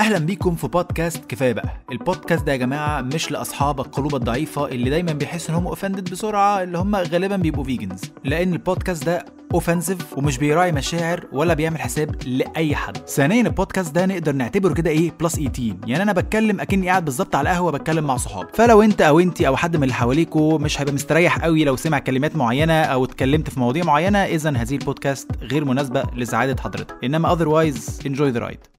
أهلا 0.00 0.18
بيكم 0.18 0.54
في 0.54 0.68
بودكاست 0.68 1.24
كفاية 1.24 1.52
بقى. 1.52 1.68
البودكاست 1.92 2.44
ده 2.44 2.52
يا 2.52 2.56
جماعة 2.56 3.00
مش 3.00 3.30
لأصحاب 3.30 3.80
القلوب 3.80 4.14
الضعيفة 4.14 4.66
اللي 4.68 4.90
دايما 4.90 5.12
بيحسوا 5.12 5.50
إن 5.50 5.54
هم 5.60 5.66
offended 5.66 6.10
بسرعة 6.10 6.62
اللي 6.62 6.78
هم 6.78 6.96
غالبا 6.96 7.36
بيبقوا 7.36 7.64
vegans 7.64 8.00
لأن 8.24 8.52
البودكاست 8.52 9.04
ده 9.06 9.24
offensive 9.54 10.18
ومش 10.18 10.38
بيراعي 10.38 10.72
مشاعر 10.72 11.24
ولا 11.32 11.54
بيعمل 11.54 11.80
حساب 11.80 12.16
لأي 12.26 12.74
حد. 12.76 12.96
ثانيا 12.96 13.42
البودكاست 13.42 13.94
ده 13.94 14.06
نقدر 14.06 14.32
نعتبره 14.32 14.72
كده 14.74 14.90
إيه 14.90 15.12
plus 15.20 15.34
18 15.36 15.74
يعني 15.86 16.02
أنا 16.02 16.12
بتكلم 16.12 16.60
أكني 16.60 16.88
قاعد 16.88 17.04
بالظبط 17.04 17.34
على 17.34 17.50
القهوة 17.50 17.72
بتكلم 17.72 18.04
مع 18.04 18.16
صحابي 18.16 18.48
فلو 18.54 18.82
أنت 18.82 19.00
أو 19.02 19.20
انت 19.20 19.40
أو 19.42 19.56
حد 19.56 19.76
من 19.76 19.82
اللي 19.82 19.94
حواليكوا 19.94 20.58
مش 20.58 20.80
هيبقى 20.80 20.94
مستريح 20.94 21.38
قوي 21.38 21.64
لو 21.64 21.76
سمع 21.76 21.98
كلمات 21.98 22.36
معينة 22.36 22.72
أو 22.82 23.04
اتكلمت 23.04 23.50
في 23.50 23.60
مواضيع 23.60 23.84
معينة 23.84 24.18
اذا 24.18 24.50
هذه 24.50 24.74
البودكاست 24.74 25.30
غير 25.42 25.64
مناسبة 25.64 26.02
لسعادة 26.16 26.62
حضرتك. 26.62 26.94
إنما 27.04 27.34
otherwise 27.36 28.06
enjoy 28.06 28.36
the 28.36 28.40
ride. 28.40 28.74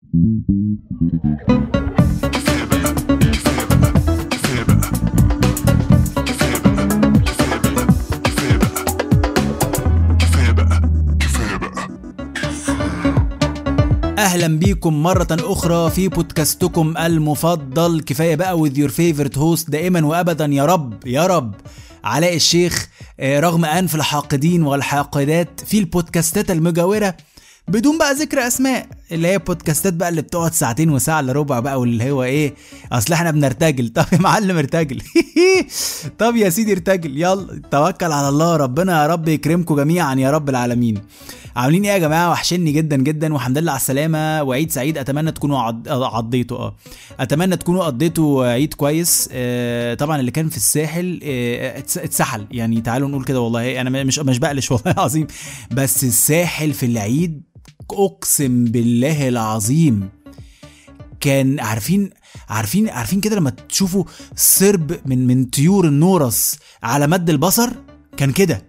أهلا 14.35 14.59
بيكم 14.59 15.03
مرة 15.03 15.27
أخرى 15.31 15.89
في 15.91 16.07
بودكاستكم 16.07 16.97
المفضل. 16.97 18.01
كفاية 18.01 18.35
بقى 18.35 18.57
with 18.59 18.73
your 18.73 18.89
favorite 18.91 19.35
host 19.37 19.69
دائما 19.69 20.05
وابدا. 20.05 20.45
يا 20.45 20.65
رب 20.65 21.07
يا 21.07 21.25
رب. 21.27 21.55
علاء 22.03 22.35
الشيخ 22.35 22.89
آه، 23.19 23.39
رغم 23.39 23.65
أنف 23.65 23.95
الحاقدين 23.95 24.63
والحاقدات 24.63 25.59
في 25.65 25.79
البودكاستات 25.79 26.51
المجاورة 26.51 27.17
بدون 27.67 27.97
بقى 27.97 28.13
ذكر 28.13 28.47
أسماء. 28.47 28.87
اللي 29.11 29.27
هي 29.27 29.37
بودكاستات 29.39 29.93
بقى 29.93 30.09
اللي 30.09 30.21
بتقعد 30.21 30.53
ساعتين 30.53 30.89
وساعة 30.89 31.19
إلا 31.19 31.31
ربع 31.33 31.59
بقى 31.59 31.79
واللي 31.79 32.11
هو 32.11 32.23
إيه 32.23 32.53
أصل 32.91 33.13
إحنا 33.13 33.31
بنرتجل. 33.31 33.89
طب 33.95 34.05
يا 34.13 34.17
معلم 34.17 34.57
ارتجل. 34.57 35.01
طب 36.19 36.35
يا 36.35 36.49
سيدي 36.49 36.71
ارتجل. 36.71 37.17
يلا 37.21 37.61
توكل 37.71 38.11
على 38.11 38.29
الله. 38.29 38.55
ربنا 38.57 39.01
يا 39.01 39.07
رب 39.07 39.27
يكرمكم 39.27 39.75
جميعا 39.75 40.15
يا 40.15 40.31
رب 40.31 40.49
العالمين. 40.49 41.01
عاملين 41.55 41.85
إيه 41.85 41.91
يا 41.91 41.97
جماعة؟ 41.97 42.31
وحشني 42.31 42.71
جدا 42.71 42.95
جدا 42.95 43.33
والحمد 43.33 43.57
لله 43.57 43.71
على 43.71 43.79
السلامة. 43.79 44.43
وعيد 44.43 44.71
سعيد 44.71 44.97
أتمنى 44.97 45.31
تكونوا 45.31 45.59
عض... 45.59 45.89
عضيتوا. 45.89 46.57
آه. 46.57 46.75
أتمنى 47.19 47.57
تكونوا 47.57 47.83
قضيتوا 47.83 48.45
عيد 48.45 48.73
كويس. 48.73 49.29
آه 49.31 49.93
طبعا 49.93 50.19
اللي 50.19 50.31
كان 50.31 50.49
في 50.49 50.57
الساحل 50.57 51.19
آه 51.23 51.79
اتس- 51.79 51.97
اتسحل. 51.97 52.47
يعني 52.51 52.81
تعالوا 52.81 53.07
نقول 53.09 53.23
كده 53.23 53.41
والله. 53.41 53.81
أنا 53.81 54.03
مش 54.03 54.19
مش 54.19 54.39
بقلش 54.39 54.71
والله 54.71 54.91
العظيم. 54.91 55.27
بس 55.71 56.03
الساحل 56.03 56.73
في 56.73 56.85
العيد 56.85 57.41
اقسم 57.91 58.65
بالله 58.65 59.27
العظيم. 59.27 60.09
كان 61.19 61.59
عارفين 61.59 62.09
عارفين 62.49 62.89
عارفين 62.89 63.21
كده 63.21 63.35
لما 63.35 63.49
تشوفوا 63.49 64.03
سرب 64.35 64.99
من 65.05 65.27
من 65.27 65.45
طيور 65.45 65.87
النورس 65.87 66.55
على 66.83 67.07
مد 67.07 67.29
البصر؟ 67.29 67.69
كان 68.17 68.31
كده. 68.31 68.61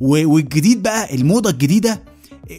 والجديد 0.00 0.82
بقى 0.82 1.14
الموضة 1.14 1.50
الجديدة 1.50 2.02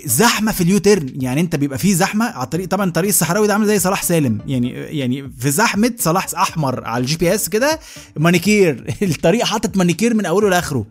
زحمة 0.05 0.51
في 0.51 0.61
ال 0.61 0.68
U-turn. 0.68 1.13
يعني 1.21 1.41
انت 1.41 1.55
بيبقى 1.55 1.77
فيه 1.77 1.93
زحمة 1.93 2.25
على 2.25 2.43
الطريق 2.43 2.67
طبعا 2.67 2.85
الطريق 2.87 3.09
الصحراوي 3.09 3.47
ده 3.47 3.53
عامل 3.53 3.67
زي 3.67 3.79
صلاح 3.79 4.03
سالم. 4.03 4.41
يعني 4.47 4.69
يعني 4.71 5.31
في 5.39 5.51
زحمة 5.51 5.93
صلاح 5.99 6.27
أحمر 6.35 6.85
على 6.85 7.01
ال 7.01 7.17
GPS 7.17 7.49
كده 7.49 7.79
مانيكير. 8.17 8.93
الطريق 9.01 9.45
حاطط 9.45 9.77
مانيكير 9.77 10.13
من 10.13 10.25
أوله 10.25 10.49
لآخره. 10.49 10.85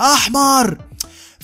أحمر! 0.00 0.78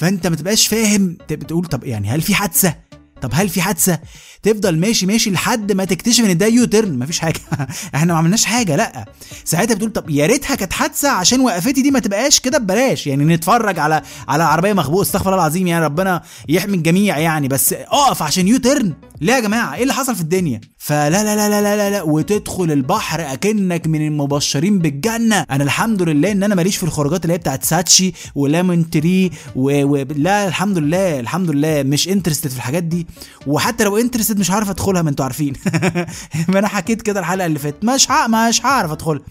فانت 0.01 0.27
ما 0.27 0.37
تبقاش 0.37 0.67
فاهم 0.67 1.17
ت- 1.29 1.33
بتقول 1.33 1.65
طب 1.65 1.85
يعني 1.85 2.09
هل 2.09 2.21
في 2.21 2.35
حادثة؟ 2.35 2.75
طب 3.23 3.31
هل 3.33 3.49
في 3.49 3.63
حادثة؟ 3.63 3.99
تفضل 4.43 4.79
ماشي 4.79 5.07
ماشي 5.07 5.31
لحد 5.31 5.73
ما 5.73 5.85
تكتشف 5.85 6.25
إن 6.25 6.39
ده 6.39 6.47
U-turn 6.47 6.99
مفيش 6.99 7.19
حاجة. 7.19 7.41
إحنا 7.95 8.13
ما 8.13 8.19
عملناش 8.19 8.45
حاجة 8.45 8.77
لأ. 8.77 9.05
ساعتها 9.45 9.75
بتقول 9.75 9.93
طب 9.93 10.11
يا 10.11 10.27
ريتها 10.27 10.55
كانت 10.55 10.73
حادثة 10.73 11.09
عشان 11.11 11.41
وقفتي 11.41 11.83
دي 11.83 11.91
ما 11.91 11.99
تبقاش 11.99 12.41
كده 12.41 12.59
ببلاش. 12.59 13.07
يعني 13.07 13.25
نتفرج 13.25 13.79
على 13.79 14.03
على 14.29 14.45
عربية 14.45 14.73
مخبوءه 14.73 15.03
استغفر 15.03 15.27
الله 15.27 15.39
العظيم 15.43 15.67
يعني 15.67 15.85
ربنا 15.85 16.23
يحمي 16.49 16.77
الجميع 16.77 17.19
يعني. 17.19 17.49
بس 17.49 17.73
اقف 17.73 18.23
عشان 18.23 18.49
U-turn 18.49 18.95
ليه 19.21 19.33
يا 19.33 19.41
جماعة 19.41 19.75
إيه 19.75 19.83
اللي 19.83 19.95
حصل 19.95 20.15
في 20.15 20.21
الدنيا؟ 20.21 20.61
فلا 20.79 21.11
لا 21.11 21.37
لا 21.37 21.49
لا 21.49 21.61
لا 21.61 21.77
لا, 21.77 21.91
لا. 21.91 22.03
وتدخل 22.03 22.73
البحر 22.73 23.33
أكنك 23.33 23.87
من 23.87 24.07
المبشرين 24.07 24.79
بالجنة. 24.79 25.47
أنا 25.51 25.65
الحمد 25.65 26.03
لله 26.03 26.33
إن 26.33 26.43
أنا 26.43 26.55
ماليش 26.55 26.77
في 26.77 26.83
الخروجات 26.83 27.23
اللي 27.25 27.35
هي 27.35 27.39
بتاعت 27.39 27.65
ساتشي 27.65 28.13
وليمون 28.35 28.91
تري 28.91 29.31
و... 29.57 29.85
و... 29.85 29.97
الحمد 30.27 30.79
لله 30.79 31.21
الحمد 31.21 31.51
لله. 31.51 31.83
مش 31.83 32.09
interested 32.09 32.51
في 32.51 32.57
الحاجات 32.57 32.83
دي. 32.83 33.07
وحتى 33.47 33.85
لو 33.85 33.97
interested 33.97 34.39
مش 34.39 34.51
عارف 34.51 34.71
ادخلها 34.71 35.03
ما 35.03 35.11
أنتوا 35.11 35.25
عارفين. 35.25 35.53
ما 36.49 36.59
أنا 36.59 36.69
حكيت 36.69 37.03
كده 37.03 37.21
الحلقة 37.21 37.47
اللي 37.47 37.59
فاتت. 37.59 37.85
مش. 37.85 38.09
مش 38.31 38.67
هعرف 38.67 38.91
ادخلها 38.91 39.23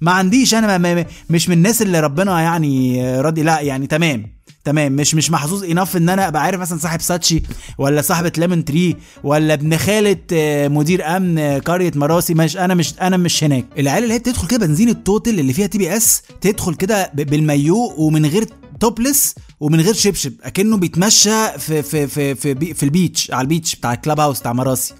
ما 0.00 0.12
عنديش 0.12 0.54
أنا 0.54 0.78
ما... 0.78 0.94
ما... 0.94 1.04
مش 1.30 1.48
من 1.48 1.56
الناس 1.56 1.82
اللي 1.82 2.00
ربنا 2.00 2.40
يعني 2.40 3.02
راضي. 3.20 3.42
لا 3.42 3.60
يعني 3.60 3.86
تمام 3.86 4.36
تمام. 4.64 4.92
مش 4.92 5.14
مش 5.14 5.30
محظوظ 5.30 5.64
enough 5.64 5.96
إن 5.96 6.08
أنا 6.08 6.28
أبقى 6.28 6.42
عارف 6.42 6.60
مثلا 6.60 6.78
صاحب 6.78 7.00
ساتشي 7.00 7.42
ولا 7.78 8.02
صاحبة 8.02 8.32
ليمون 8.38 8.64
تري 8.64 8.96
ولا 9.24 9.54
ابن 9.54 9.76
خالة 9.76 10.16
آه، 10.32 10.68
مدير 10.68 11.16
أمن 11.16 11.38
آه، 11.38 11.58
قرية 11.58 11.92
مراسي. 11.94 12.34
مش 12.34 12.56
أنا 12.56 12.74
مش 12.74 12.94
أنا 13.00 13.16
مش 13.16 13.44
هناك. 13.44 13.64
العيال 13.78 14.02
اللي 14.02 14.14
هي 14.14 14.18
بتدخل 14.18 14.46
كده 14.48 14.66
بنزين 14.66 14.88
التوتل 14.88 15.40
اللي 15.40 15.52
فيها 15.52 15.66
TBS 15.66 16.22
تدخل 16.40 16.74
كده 16.74 17.10
بالمايو 17.14 17.94
ومن 17.98 18.26
غير 18.26 18.46
topless 18.80 19.34
ومن 19.60 19.80
غير 19.80 19.94
شبشب 19.94 20.32
أكنه 20.42 20.76
بيتمشى 20.76 21.58
في 21.58 21.82
في 21.82 22.06
في 22.06 22.34
في, 22.34 22.54
بي 22.54 22.74
في 22.74 22.82
ال 22.82 22.90
beach 22.90 23.30
على 23.30 23.40
ال 23.40 23.46
beach 23.46 23.76
بتاع 23.76 23.92
ال 23.92 24.20
clubhouse 24.20 24.40
بتاع 24.40 24.52
مراسي. 24.52 24.94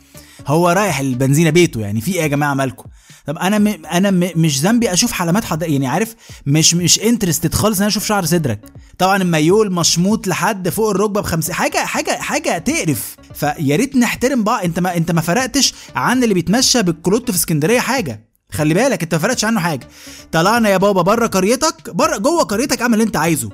هو 0.46 0.68
رايح 0.68 0.98
البنزينة 0.98 1.50
بيته 1.50 1.80
يعني 1.80 2.00
في 2.00 2.12
إيه 2.14 2.22
يا 2.22 2.26
جماعة 2.26 2.54
مالكم 2.54 2.84
طب 3.26 3.38
أنا 3.38 3.58
م... 3.58 3.66
أنا 3.92 4.10
م... 4.10 4.30
مش 4.36 4.60
ذنبي 4.60 4.92
أشوف 4.92 5.20
علامات 5.20 5.44
حد 5.44 5.62
يعني 5.62 5.86
عارف 5.86 6.14
مش 6.46 6.74
مش 6.74 7.00
interested 7.00 7.54
خالص 7.54 7.76
إن 7.76 7.82
أنا 7.82 7.88
أشوف 7.90 8.06
شعر 8.06 8.24
صدرك. 8.24 8.60
طبعا 8.98 9.16
المايو 9.22 9.62
المشموط 9.62 10.26
لحد 10.26 10.68
فوق 10.68 10.90
الركبة 10.90 11.20
بخمسين 11.20 11.54
حاجة 11.54 11.78
حاجة 11.78 12.10
حاجة 12.10 12.58
تقرف. 12.58 13.16
فيا 13.34 13.76
ريت 13.76 13.96
نحترم 13.96 14.44
بعض. 14.44 14.64
أنت 14.64 14.78
ما 14.78 14.96
أنت 14.96 15.10
ما 15.10 15.20
فرقتش 15.20 15.74
عن 15.94 16.22
اللي 16.22 16.34
بيتمشى 16.34 16.82
بالكلوت 16.82 17.30
في 17.30 17.36
اسكندرية 17.36 17.80
حاجة. 17.80 18.26
خلي 18.52 18.74
بالك 18.74 19.02
أنت 19.02 19.14
ما 19.14 19.20
فرقتش 19.20 19.44
عنه 19.44 19.60
حاجة. 19.60 19.88
طلعنا 20.32 20.68
يا 20.68 20.76
بابا 20.76 21.02
بره 21.02 21.26
قريتك 21.26 21.90
بره 21.90 22.16
جوه 22.16 22.42
قريتك 22.42 22.82
اعمل 22.82 22.94
اللي 22.94 23.04
أنت 23.04 23.16
عايزه. 23.16 23.50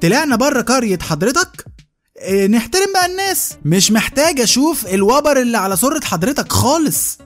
طلعنا 0.00 0.36
بره 0.36 0.60
قرية 0.60 0.98
حضرتك؟ 0.98 1.64
آه، 2.20 2.46
نحترم 2.46 2.92
بقى 2.94 3.06
الناس. 3.06 3.52
مش 3.64 3.92
محتاج 3.92 4.40
أشوف 4.40 4.86
الوبر 4.86 5.40
اللي 5.40 5.58
على 5.58 5.76
سرة 5.76 6.00
حضرتك 6.04 6.52
خالص. 6.52 7.18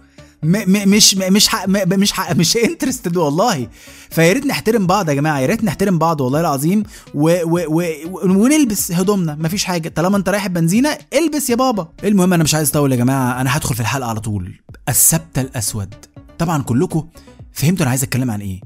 م 0.43 0.57
م 0.73 0.89
مش 0.89 1.15
م 1.15 1.33
مش 1.33 1.49
ح 1.49 1.69
م 1.69 2.01
مش 2.01 2.13
ح 2.13 2.33
مش 2.33 2.57
انترستد 2.67 3.17
والله. 3.17 3.69
فيا 4.11 4.33
ريت 4.33 4.47
نحترم 4.47 4.87
بعض 4.87 5.09
يا 5.09 5.15
جماعة 5.15 5.39
يا 5.41 5.47
ريت 5.47 5.65
نحترم 5.65 5.99
بعض 5.99 6.21
والله 6.21 6.41
العظيم. 6.41 6.83
و 7.15 7.31
و 7.45 7.61
و 7.69 7.83
ونلبس 8.25 8.93
هدومنا. 8.93 9.35
مفيش 9.35 9.65
حاجة. 9.65 9.89
طالما 9.89 10.17
انت 10.17 10.29
رايح 10.29 10.45
البنزينه 10.45 10.99
البس 11.13 11.51
يا 11.51 11.55
بابا. 11.55 11.89
المهم 12.05 12.33
أنا 12.33 12.45
مش 12.45 12.55
عايز 12.55 12.69
أطول 12.71 12.93
يا 12.93 12.97
جماعة. 12.97 13.41
أنا 13.41 13.57
هدخل 13.57 13.75
في 13.75 13.81
الحلقة 13.81 14.09
على 14.09 14.21
طول. 14.21 14.61
السبت 14.89 15.39
الأسود. 15.39 15.95
طبعا 16.39 16.63
كلكم 16.63 17.09
فهمتوا 17.53 17.83
أنا 17.83 17.91
عايز 17.91 18.03
أتكلم 18.03 18.31
عن 18.31 18.41
إيه. 18.41 18.61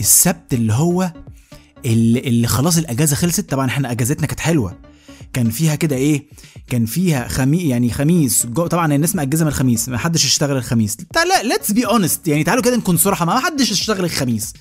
السبت 0.00 0.54
اللي 0.54 0.72
هو 0.72 1.12
اللي, 1.86 2.20
اللي 2.20 2.46
خلاص 2.46 2.78
الأجازة 2.78 3.16
خلصت 3.16 3.50
طبعا 3.50 3.66
إحنا 3.66 3.90
أجازتنا 3.92 4.26
كانت 4.26 4.40
حلوة. 4.40 4.78
كان 5.32 5.50
فيها 5.50 5.74
كده 5.74 5.96
إيه 5.96 6.26
كان 6.68 6.86
فيها 6.86 7.28
خمي 7.28 7.58
يعني 7.68 7.90
خميس 7.90 8.46
جو 8.46 8.66
طبعا 8.66 8.94
الناس 8.94 9.14
مأجزه 9.16 9.44
من 9.44 9.48
الخميس 9.50 9.88
ما 9.88 9.98
حدش 9.98 10.24
يشتغل 10.24 10.56
الخميس. 10.56 10.96
تع- 10.96 11.22
لا 11.22 11.42
let's 11.42 11.72
be 11.72 11.86
honest 11.86 12.28
يعني 12.28 12.44
تعالوا 12.44 12.62
كده 12.62 12.76
نكون 12.76 12.96
صراحة 12.96 13.24
ما 13.24 13.40
حدش 13.40 13.70
يشتغل 13.70 14.04
الخميس. 14.04 14.52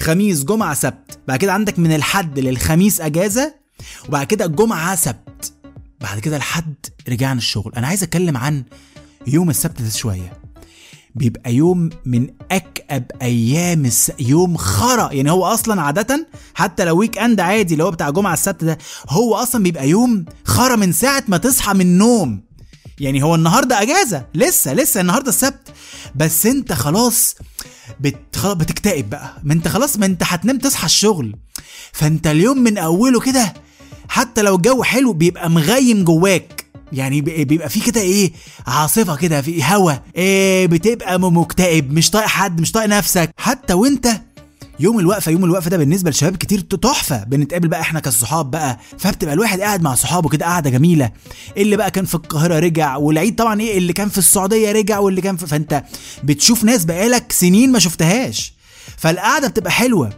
خميس 0.00 0.44
جمعة 0.44 0.74
سبت. 0.74 1.18
بعد 1.28 1.38
كده 1.38 1.52
عندك 1.52 1.78
من 1.78 1.92
الحد 1.92 2.38
للخميس 2.38 3.00
أجازة 3.00 3.54
وبعد 4.08 4.26
كده 4.26 4.44
الجمعه 4.44 4.94
سبت. 4.96 5.52
بعد 6.00 6.18
كده 6.18 6.36
الحد 6.36 6.74
رجعنا 7.08 7.38
الشغل. 7.38 7.72
أنا 7.76 7.86
عايز 7.86 8.02
أتكلم 8.02 8.36
عن 8.36 8.64
يوم 9.26 9.50
السبت 9.50 9.82
ده 9.82 9.90
شوية. 9.90 10.32
بيبقى 11.14 11.54
يوم 11.54 11.90
من 12.06 12.26
أكأب 12.50 13.10
أيام 13.22 13.84
الس... 13.84 14.12
يوم 14.20 14.56
خرا. 14.56 15.12
يعني 15.12 15.30
هو 15.30 15.44
أصلا 15.46 15.82
عاده 15.82 16.28
حتى 16.54 16.84
لو 16.84 16.96
weekend 16.98 17.40
عادي 17.40 17.72
اللي 17.74 17.84
هو 17.84 17.90
بتاع 17.90 18.10
جمعة 18.10 18.32
السبت 18.32 18.64
ده 18.64 18.78
هو 19.08 19.34
أصلا 19.34 19.62
بيبقى 19.62 19.88
يوم 19.88 20.24
خرا 20.44 20.76
من 20.76 20.92
ساعة 20.92 21.24
ما 21.28 21.36
تصحى 21.36 21.74
من 21.74 21.80
النوم. 21.80 22.42
يعني 23.00 23.22
هو 23.22 23.34
النهارده 23.34 23.82
أجازة 23.82 24.24
لسه 24.34 24.74
لسه 24.74 25.00
النهارده 25.00 25.28
السبت. 25.28 25.68
بس 26.16 26.46
أنت 26.46 26.72
خلاص 26.72 27.34
بت... 28.00 28.46
بتكتئب 28.46 29.10
بقى. 29.10 29.36
ما 29.44 29.52
أنت 29.52 29.68
خلاص 29.68 29.96
ما 29.96 30.06
أنت 30.06 30.22
هتنام 30.26 30.58
تصحى 30.58 30.86
الشغل. 30.86 31.36
فأنت 31.92 32.26
اليوم 32.26 32.58
من 32.58 32.78
أوله 32.78 33.20
كده 33.20 33.54
حتى 34.08 34.42
لو 34.42 34.56
الجو 34.56 34.82
حلو 34.82 35.12
بيبقى 35.12 35.50
مغيم 35.50 36.04
جواك. 36.04 36.61
يعني 36.92 37.20
بي- 37.20 37.44
بيبقى 37.44 37.68
في 37.68 37.80
كده 37.80 38.00
إيه 38.00 38.32
عاصفة 38.66 39.16
كده 39.16 39.42
في 39.42 39.64
هوا 39.64 39.92
إيه 40.16 40.66
بتبقى 40.66 41.20
مكتئب 41.20 41.92
مش 41.92 42.10
طايق 42.10 42.26
حد 42.26 42.60
مش 42.60 42.72
طايق 42.72 42.86
نفسك. 42.88 43.30
حتى 43.36 43.72
وأنت 43.72 44.08
يوم 44.80 44.98
الوقفة 44.98 45.32
يوم 45.32 45.44
الوقفة 45.44 45.70
ده 45.70 45.76
بالنسبة 45.76 46.10
لشباب 46.10 46.36
كتير 46.36 46.60
تحفة. 46.60 47.24
بنتقابل 47.24 47.68
بقى 47.68 47.80
إحنا 47.80 48.00
كالصحاب 48.00 48.50
بقى 48.50 48.78
فبتبقى 48.98 49.34
الواحد 49.34 49.60
قاعد 49.60 49.82
مع 49.82 49.94
صحابه 49.94 50.28
كده 50.28 50.46
قاعدة 50.46 50.70
جميلة. 50.70 51.10
اللي 51.56 51.76
بقى 51.76 51.90
كان 51.90 52.04
في 52.04 52.14
القاهرة 52.14 52.58
رجع 52.58 52.96
والعيد 52.96 53.34
طبعا 53.36 53.60
إيه 53.60 53.78
اللي 53.78 53.92
كان 53.92 54.08
في 54.08 54.18
السعودية 54.18 54.72
رجع 54.72 54.98
واللي 54.98 55.20
كان 55.20 55.36
في 55.36 55.46
فأنت 55.46 55.84
بتشوف 56.24 56.64
ناس 56.64 56.84
بقالك 56.84 57.32
سنين 57.32 57.72
ما 57.72 57.78
شفتهاش. 57.78 58.54
فالقعدة 58.96 59.48
بتبقى 59.48 59.70
حلوة. 59.70 60.10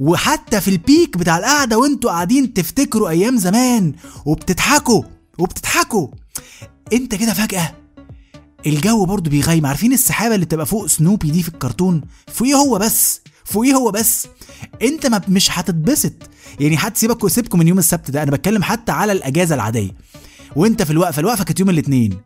وحتى 0.00 0.60
في 0.60 0.68
البيك 0.68 1.16
بتاع 1.18 1.38
القعدة 1.38 1.78
وأنتوا 1.78 2.10
قاعدين 2.10 2.52
تفتكروا 2.54 3.08
أيام 3.08 3.36
زمان 3.36 3.92
وبتضحكوا 4.24 5.02
وبتضحكوا. 5.38 6.08
انت 6.92 7.14
كده 7.14 7.32
فجأة 7.34 7.74
الجو 8.66 9.04
برضو 9.04 9.30
بيغيم. 9.30 9.66
عارفين 9.66 9.92
السحابة 9.92 10.34
اللي 10.34 10.46
بتبقى 10.46 10.66
فوق 10.66 10.86
سنوبي 10.86 11.30
دي 11.30 11.42
في 11.42 11.48
الكرتون؟ 11.48 12.02
فوقيه 12.26 12.54
هو 12.54 12.78
بس 12.78 13.20
فوقيه 13.44 13.74
هو 13.74 13.90
بس. 13.90 14.26
انت 14.82 15.06
ما 15.06 15.20
مش 15.28 15.58
هتتبسط. 15.58 16.12
يعني 16.60 16.76
حتى 16.76 17.00
سيبك 17.00 17.28
سيبكم 17.28 17.58
من 17.58 17.68
يوم 17.68 17.78
السبت 17.78 18.10
ده. 18.10 18.22
أنا 18.22 18.30
بتكلم 18.30 18.62
حتى 18.62 18.92
على 18.92 19.12
الأجازة 19.12 19.54
العادية. 19.54 19.90
وانت 20.56 20.82
في 20.82 20.90
الوقفة 20.90 21.20
الوقفة 21.20 21.44
كانت 21.44 21.60
يوم 21.60 21.70
الاثنين 21.70 22.20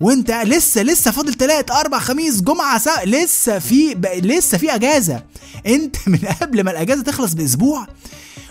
وانت 0.00 0.30
لسه 0.30 0.82
لسه 0.82 1.10
فاضل 1.10 1.34
تلات 1.34 1.70
أربع 1.70 1.98
خميس 1.98 2.40
جمعة 2.42 2.78
سا... 2.78 3.04
لسه 3.04 3.58
في 3.58 3.94
ب... 3.94 4.06
لسه 4.06 4.58
في 4.58 4.74
أجازة. 4.74 5.22
انت 5.66 5.96
من 6.08 6.18
قبل 6.18 6.64
ما 6.64 6.70
الأجازة 6.70 7.02
تخلص 7.02 7.32
بأسبوع 7.32 7.86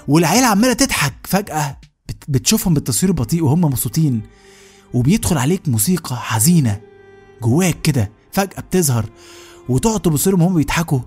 والعيال 0.07 0.43
عمالة 0.43 0.73
تضحك 0.73 1.13
فجأة 1.23 1.77
بت... 2.09 2.23
بتشوفهم 2.27 2.73
بالتصوير 2.73 3.09
البطيء 3.11 3.43
وهم 3.43 3.61
مبسوطين. 3.61 4.21
وبيدخل 4.95 5.37
عليك 5.37 5.69
موسيقى 5.69 6.15
حزينة 6.15 6.81
جواك 7.41 7.81
كده 7.81 8.11
فجأة 8.31 8.61
بتظهر 8.61 9.05
وتقعد 9.69 9.99
تبص 9.99 10.27
لهم 10.27 10.55
بيضحكوا 10.55 10.99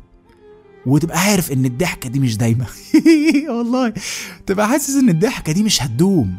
وتبقى 0.87 1.20
عارف 1.20 1.52
إن 1.52 1.64
الضحكة 1.64 2.08
دي 2.08 2.20
مش 2.20 2.37
دايمة. 2.37 2.67
والله 3.56 3.93
تبقى 4.46 4.69
حاسس 4.69 4.96
إن 4.96 5.08
الضحكة 5.08 5.52
دي 5.52 5.62
مش 5.62 5.82
هتدوم. 5.82 6.38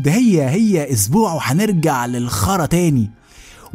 ده 0.00 0.10
هي 0.12 0.48
هي 0.50 0.92
أسبوع 0.92 1.32
وهنرجع 1.32 2.06
للخرا 2.06 2.66
تاني. 2.66 3.10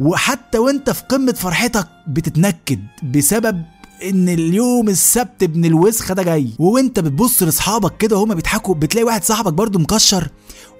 وحتى 0.00 0.58
وأنت 0.58 0.90
في 0.90 1.02
قمة 1.02 1.32
فرحتك 1.32 1.88
بتتنكد 2.08 2.80
بسبب 3.02 3.62
إن 4.04 4.28
اليوم 4.28 4.88
السبت 4.88 5.42
ابن 5.42 5.64
الوسخة 5.64 6.14
ده 6.14 6.22
جاي. 6.22 6.50
وأنت 6.58 7.00
بتبص 7.00 7.42
لأصحابك 7.42 7.96
كده 7.96 8.16
وهما 8.16 8.34
بيضحكوا 8.34 8.74
بتلاقي 8.74 9.04
واحد 9.04 9.24
صاحبك 9.24 9.52
برضو 9.52 9.78
مكشر 9.78 10.28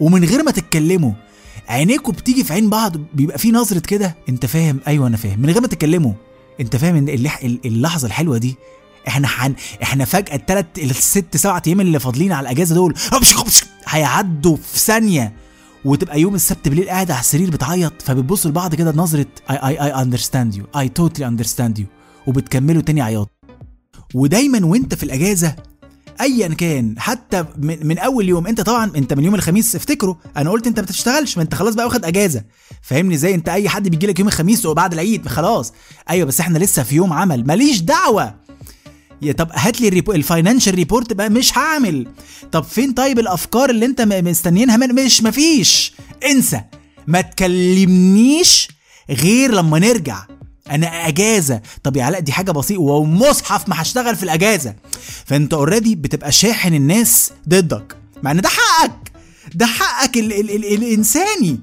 ومن 0.01 0.25
غير 0.25 0.43
ما 0.43 0.51
تتكلموا. 0.51 1.13
عينيكوا 1.69 2.13
بتيجي 2.13 2.45
في 2.45 2.53
عين 2.53 2.71
بعض 2.71 2.97
بيبقى 3.15 3.39
في 3.39 3.51
نظرة 3.53 3.79
كده. 3.79 4.17
انت 4.29 4.47
فاهم؟ 4.47 4.81
أيوه 4.87 5.07
أنا 5.07 5.17
فاهم. 5.17 5.41
من 5.41 5.51
غير 5.51 5.61
ما 5.61 5.67
تتكلموا. 5.69 6.13
انت 6.61 6.77
فاهم 6.77 6.97
إن 6.97 7.09
اللح... 7.09 7.41
اللحظة 7.45 8.07
الحلوة 8.07 8.39
دي؟ 8.39 8.57
إحنا 9.09 9.29
حن... 9.29 9.55
إحنا 9.83 10.05
فجأة 10.05 10.37
الثلاث 10.37 10.67
الست 10.79 11.37
سبع 11.37 11.63
أيام 11.67 11.81
اللي 11.81 12.01
فاضلين 12.01 12.33
على 12.33 12.45
الأجازة 12.45 12.75
دول 12.75 12.95
هيعدوا 13.87 14.57
في 14.57 14.79
ثانية. 14.79 15.33
وتبقى 15.85 16.21
يوم 16.21 16.35
السبت 16.35 16.69
بالليل 16.69 16.89
قاعد 16.89 17.11
على 17.11 17.21
السرير 17.21 17.51
بتعيط 17.51 18.03
فبتبص 18.03 18.47
لبعض 18.47 18.75
كده 18.75 18.93
نظرة 18.97 19.27
I 19.51 19.55
I 19.55 19.93
I 19.93 20.05
understand 20.05 20.57
you. 20.57 20.63
I 20.81 20.87
totally 21.01 21.25
understand 21.25 21.79
you. 21.81 21.85
وبتكملوا 22.27 22.83
تاني 22.83 23.03
عياط. 23.03 23.31
ودايما 24.15 24.67
وانت 24.67 24.95
في 24.95 25.03
الأجازة 25.03 25.57
ايا 26.21 26.49
كان 26.49 26.95
حتى 26.99 27.45
من, 27.59 27.87
من 27.87 27.99
اول 27.99 28.29
يوم 28.29 28.47
انت 28.47 28.61
طبعا 28.61 28.91
انت 28.97 29.13
من 29.13 29.25
يوم 29.25 29.35
الخميس 29.35 29.77
افتكروا 29.77 30.15
أنا 30.37 30.51
قلت 30.51 30.67
انت 30.67 30.81
ما 30.81 30.87
بتشتغلش 30.87 31.37
ما 31.37 31.43
انت 31.43 31.55
خلاص 31.55 31.75
بقى 31.75 31.87
واخد 31.87 32.05
اجازة. 32.05 32.43
فاهمني 32.83 33.15
إزاي؟ 33.15 33.35
انت 33.35 33.49
اي 33.49 33.69
حد 33.69 33.89
بيجي 33.89 34.07
لك 34.07 34.19
يوم 34.19 34.29
الخميس 34.29 34.67
وبعد 34.67 34.93
العيد 34.93 35.29
خلاص. 35.29 35.73
أيوه 36.11 36.27
بس 36.27 36.41
إحنا 36.41 36.59
لسه 36.59 36.83
في 36.83 36.95
يوم 36.95 37.13
عمل. 37.13 37.47
ماليش 37.47 37.81
دعوة. 37.81 38.35
يا 39.23 39.33
طب 39.33 39.49
هات 39.53 39.81
لي 39.81 39.89
ال 39.89 39.92
repo... 39.92 40.13
ال 40.13 40.19
financial 40.19 40.75
report 40.75 41.13
بقى 41.13 41.31
مش 41.31 41.59
هعمل. 41.59 42.09
طب 42.53 42.65
فين 42.65 42.93
طيب 42.93 43.19
الافكار 43.19 43.71
اللي 43.71 43.87
انت 43.87 44.01
مستنيينها؟ 44.03 44.77
مش 44.77 45.23
مفيش. 45.23 45.93
انسى. 46.31 46.61
ما 47.07 47.21
تكلمنيش 47.21 48.69
غير 49.11 49.53
لما 49.53 49.79
نرجع. 49.79 50.19
أنا 50.71 51.09
اجازه. 51.09 51.61
طب 51.83 51.97
يا 51.97 52.05
علاء 52.05 52.21
دي 52.21 52.33
حاجة 52.33 52.51
بسيطه. 52.51 52.81
ومصحف 52.81 53.69
ما 53.69 53.83
هشتغل 53.83 54.17
في 54.17 54.23
الاجازه. 54.23 54.75
فانت 55.25 55.55
اوريدي 55.55 55.95
بتبقى 55.95 56.33
شاحن 56.33 56.75
الناس 56.75 57.31
ضدك. 57.49 57.97
مع 58.23 58.31
ان 58.31 58.41
ده 58.41 58.49
حقك. 58.49 59.13
ده 59.55 59.67
حقك 59.67 60.17
ال 60.17 60.33
ال 60.33 60.51
ال 60.51 60.65
الانساني. 60.75 61.61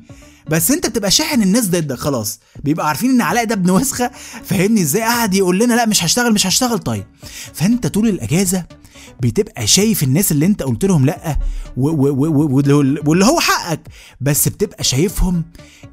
بس 0.47 0.71
انت 0.71 0.87
بتبقى 0.87 1.11
شاحن 1.11 1.41
الناس 1.41 1.67
ضدك. 1.67 1.97
خلاص. 1.97 2.39
بيبقى 2.63 2.87
عارفين 2.87 3.09
ان 3.09 3.21
علاء 3.21 3.43
ده 3.43 3.55
ابن 3.55 3.69
وسخه. 3.69 4.11
فاهمني 4.43 4.81
إزاي؟ 4.81 5.01
قاعد 5.01 5.33
يقول 5.33 5.59
لنا 5.59 5.73
لا 5.73 5.85
مش 5.85 6.03
هشتغل 6.03 6.33
مش 6.33 6.47
هشتغل. 6.47 6.79
طيب. 6.79 7.05
فانت 7.53 7.87
طول 7.87 8.07
الاجازه 8.07 8.65
بتبقى 9.21 9.67
شايف 9.67 10.03
الناس 10.03 10.31
اللي 10.31 10.45
انت 10.45 10.63
قلت 10.63 10.85
لهم 10.85 11.05
لا 11.05 11.37
واللي 11.77 13.25
هو 13.25 13.39
حقك. 13.39 13.81
بس 14.21 14.47
بتبقى 14.47 14.83
شايفهم 14.83 15.43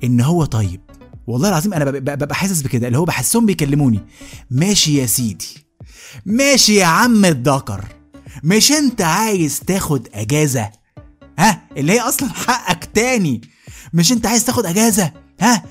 ان 0.04 0.20
هو 0.20 0.44
طيب. 0.44 0.80
والله 1.30 1.48
العظيم 1.48 1.74
أنا 1.74 1.84
ببقى 1.90 2.34
حاسس 2.34 2.62
بكده 2.62 2.86
اللي 2.86 2.98
هو 2.98 3.04
بحسهم 3.04 3.46
بيكلموني. 3.46 4.00
ماشي 4.50 4.98
يا 4.98 5.06
سيدي 5.06 5.66
ماشي 6.26 6.74
يا 6.74 6.84
عم 6.84 7.24
الدكر 7.24 7.84
مش 8.44 8.72
أنت 8.72 9.00
عايز 9.02 9.60
تاخد 9.60 10.08
أجازة؟ 10.14 10.70
ها؟ 11.38 11.62
اللي 11.76 11.92
هي 11.92 12.00
أصلا 12.00 12.28
حقك 12.28 12.84
تاني. 12.94 13.40
مش 13.92 14.12
أنت 14.12 14.26
عايز 14.26 14.44
تاخد 14.44 14.66
أجازة؟ 14.66 15.12
ها؟ 15.40 15.62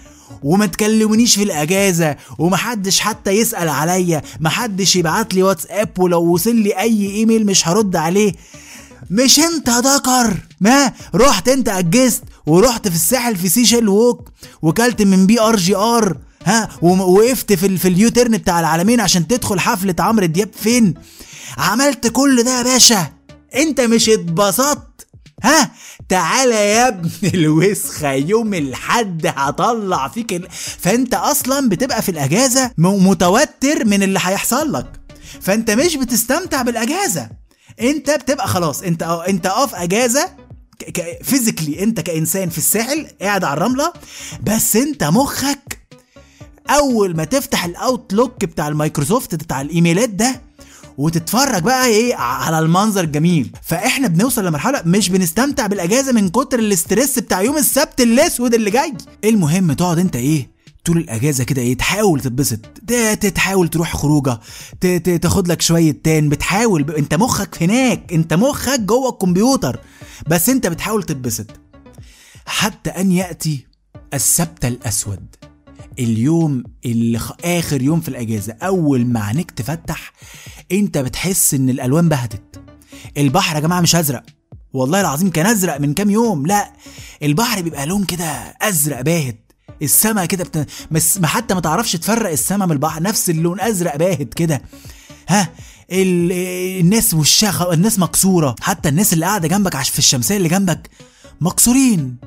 وما 0.44 0.65
تكلمونيش 0.65 1.35
في 1.35 1.44
الأجازة 1.44 2.15
ومحدش 2.38 3.00
حتى 3.00 3.31
يسأل 3.31 3.69
عليا 3.69 4.21
محدش 4.39 4.95
يبعت 4.95 5.33
لي 5.33 5.44
واتساب 5.44 6.00
ولو 6.00 6.21
وصل 6.33 6.56
لي 6.56 6.79
أي 6.79 7.11
إيميل 7.11 7.45
مش 7.45 7.67
هرد 7.67 7.95
عليه. 7.95 8.33
مش 9.11 9.39
أنت 9.39 9.69
ذكر 9.69 10.38
ما 10.61 10.94
رحت 11.15 11.47
أنت 11.47 11.69
أجزت 11.69 12.23
ورحت 12.45 12.88
في 12.88 12.95
الساحل 12.95 13.36
في 13.36 13.50
Seashell 13.50 13.89
Walk 13.89 14.30
وكلت 14.62 15.01
من 15.01 15.25
BRGR 15.27 16.18
ها؟ 16.45 16.69
ووقفت 16.81 17.53
في 17.53 17.77
في 17.77 17.88
ال 17.88 17.95
U-turn 17.95 18.38
بتاع 18.38 18.59
العلمين 18.60 19.00
عشان 19.00 19.27
تدخل 19.27 19.59
حفلة 19.59 19.95
عمرو 20.00 20.25
دياب 20.25 20.50
فين؟ 20.53 20.94
عملت 21.57 22.07
كل 22.07 22.44
ده 22.44 22.57
يا 22.57 22.63
باشا. 22.63 23.07
انت 23.56 23.81
مش 23.81 24.09
اتبسطت؟ 24.09 25.07
ها؟ 25.44 25.71
تعالى 26.09 26.56
يا 26.56 26.88
ابن 26.88 27.09
الوسخة 27.33 28.12
يوم 28.12 28.53
الحد 28.53 29.25
هطلع 29.35 30.07
فيك 30.07 30.33
ال... 30.33 30.47
فانت 30.80 31.13
أصلا 31.13 31.69
بتبقى 31.69 32.01
في 32.01 32.09
الاجازة 32.09 32.71
متوتر 32.77 33.85
من 33.85 34.03
اللي 34.03 34.19
هيحصل 34.24 34.74
لك. 34.74 34.92
فانت 35.42 35.71
مش 35.71 35.95
بتستمتع 35.95 36.62
بالأجازة. 36.62 37.30
انت 37.81 38.09
بتبقى 38.12 38.47
خلاص 38.47 38.81
انت 38.81 39.03
انت 39.03 39.45
آه 39.45 39.65
في 39.65 39.75
أجازة 39.75 40.30
physically 41.24 41.83
انت 41.84 42.00
كإنسان 42.00 42.50
في 42.50 42.58
الساحل 42.58 43.08
قاعد 43.22 43.44
على 43.44 43.58
الرملة 43.58 43.94
بس 44.44 44.76
انت 44.76 45.04
مخك 45.04 45.80
أول 46.70 47.16
ما 47.16 47.24
تفتح 47.24 47.66
ال 47.66 47.76
Outlook 47.76 48.45
بتاع 48.45 48.68
المايكروسوفت 48.68 49.36
بتاع 49.36 49.62
الإيميلات 49.62 50.09
ده 50.09 50.42
وتتفرج 50.98 51.64
بقى 51.64 51.86
إيه 51.86 52.16
على 52.16 52.59
المنظر 52.59 53.04
الجميل. 53.04 53.52
فإحنا 53.64 54.07
بنوصل 54.07 54.45
لمرحلة 54.45 54.81
مش 54.86 55.09
بنستمتع 55.09 55.68
بالأجازة 55.68 56.12
من 56.12 56.30
كتر 56.30 56.59
ال 56.59 56.68
stress 56.68 57.19
بتاع 57.19 57.42
يوم 57.42 57.57
السبت 57.57 58.02
الأسود 58.02 58.54
اللي 58.54 58.71
جاي. 58.71 58.94
المهم 59.26 59.74
تقعد 59.74 60.00
انت 60.00 60.16
إيه 60.16 60.50
طول 60.86 60.98
الأجازة 60.98 61.44
كده 61.44 61.62
إيه 61.62 61.78
تحاول 61.78 62.21
تتبسط. 62.21 62.59
تحاول 63.36 63.68
تروح 63.68 63.95
خروجة. 63.95 64.40
تاخد 65.21 65.48
لك 65.48 65.62
شوية 65.62 65.92
تان. 66.04 66.30
بتحاول 66.30 66.83
ب... 66.83 66.92
أنت 66.92 67.14
مخك 67.14 67.64
هناك. 67.64 68.14
أنت 68.14 68.33
مخك 68.33 68.80
جوه 68.80 69.09
الكمبيوتر. 69.09 69.80
بس 70.28 70.50
أنت 70.50 70.68
بتحاول 70.68 71.04
تتبسط. 71.04 71.48
حتى 72.45 72.90
أن 72.90 73.12
يأتي 73.12 73.68
السبت 74.14 74.66
الأسود. 74.66 75.36
اليوم 76.00 76.64
اللي. 76.86 77.19
آخر 77.44 77.81
يوم 77.81 78.02
في 78.02 78.09
الأجازة. 78.09 78.54
أول 78.64 79.06
ما 79.06 79.19
عينيك 79.24 79.52
تفتح 79.52 80.14
أنت 80.71 80.98
بتحس 80.98 81.54
إن 81.54 81.69
الألوان 81.69 82.09
بهتت. 82.09 82.62
البحر 83.18 83.56
يا 83.56 83.62
جماعة 83.62 83.81
مش 83.81 83.95
أزرق. 83.95 84.24
والله 84.74 85.02
العظيم 85.02 85.30
كان 85.30 85.45
أزرق 85.45 85.80
من 85.81 85.94
كام 85.94 86.09
يوم. 86.09 86.45
لا 86.45 86.74
البحر 87.24 87.62
بيبقى 87.62 87.86
لون 87.86 88.06
كده 88.06 88.26
أزرق 88.62 89.02
باهت. 89.02 89.48
السما 89.81 90.26
كده 90.26 90.44
بت... 90.44 90.68
بس 90.92 91.18
ما 91.18 91.28
حتى 91.28 91.54
ما 91.54 91.59
تعرفش 91.59 91.92
تفرق 91.92 92.31
السما 92.31 92.66
من 92.66 92.71
البحر 92.71 93.02
نفس 93.02 93.30
اللون 93.30 93.62
أزرق 93.62 93.95
باهت 93.95 94.33
كده. 94.33 94.62
ها؟ 95.30 95.50
ال... 95.92 96.31
الناس 96.80 97.14
وشها 97.14 97.74
الناس 97.74 98.00
مكسورة 98.00 98.56
حتى 98.62 98.90
الناس 98.90 99.14
اللي 99.14 99.26
قاعدة 99.26 99.48
جنبك 99.48 99.76
عش 99.76 99.90
في 99.90 100.00
الشمسية 100.00 100.38
اللي 100.38 100.50
جنبك 100.50 100.90
مكسورين. 101.42 102.18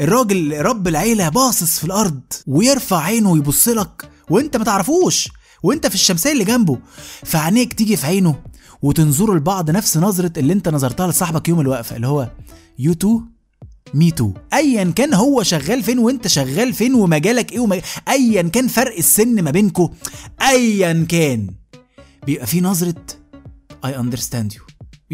الراجل 0.00 0.60
رب 0.60 0.88
العيلة 0.88 1.28
باصص 1.28 1.78
في 1.78 1.84
الأرض 1.84 2.20
ويرفع 2.46 2.98
عينه 3.02 3.30
ويبص 3.30 3.68
لك 3.68 4.08
وأنت 4.30 4.56
ما 4.56 4.64
تعرفوش 4.64 5.28
وأنت 5.62 5.86
في 5.86 5.94
الشمسية 5.94 6.32
اللي 6.32 6.44
جنبه. 6.44 6.78
فعينيك 7.24 7.72
تيجي 7.72 7.96
في 7.96 8.06
عينه 8.06 8.34
وتنظروا 8.82 9.36
لبعض 9.36 9.70
نفس 9.70 9.96
نظرة 9.96 10.32
اللي 10.36 10.52
أنت 10.52 10.68
نظرتها 10.68 11.06
لصاحبك 11.06 11.48
يوم 11.48 11.60
الوقفة 11.60 11.96
اللي 11.96 12.06
هو 12.06 12.30
you 12.78 12.92
too 12.92 13.20
me 13.94 14.10
too 14.10 14.32
ايا 14.52 14.92
كان 14.96 15.14
هو 15.14 15.42
شغال 15.42 15.82
فين 15.82 15.98
وأنت 15.98 16.26
شغال 16.28 16.72
فين 16.72 16.94
ومجالك 16.94 17.52
إيه 17.52 17.60
ومجال... 17.60 17.82
ايا 18.08 18.42
كان 18.42 18.68
فرق 18.68 18.96
السن 18.96 19.42
ما 19.42 19.50
بينكو. 19.50 19.90
ايا 20.42 21.06
كان. 21.08 21.50
بيبقى 22.26 22.46
في 22.46 22.60
نظرة 22.60 22.94
I 23.86 23.90
understand 23.90 24.54
you. 24.54 24.62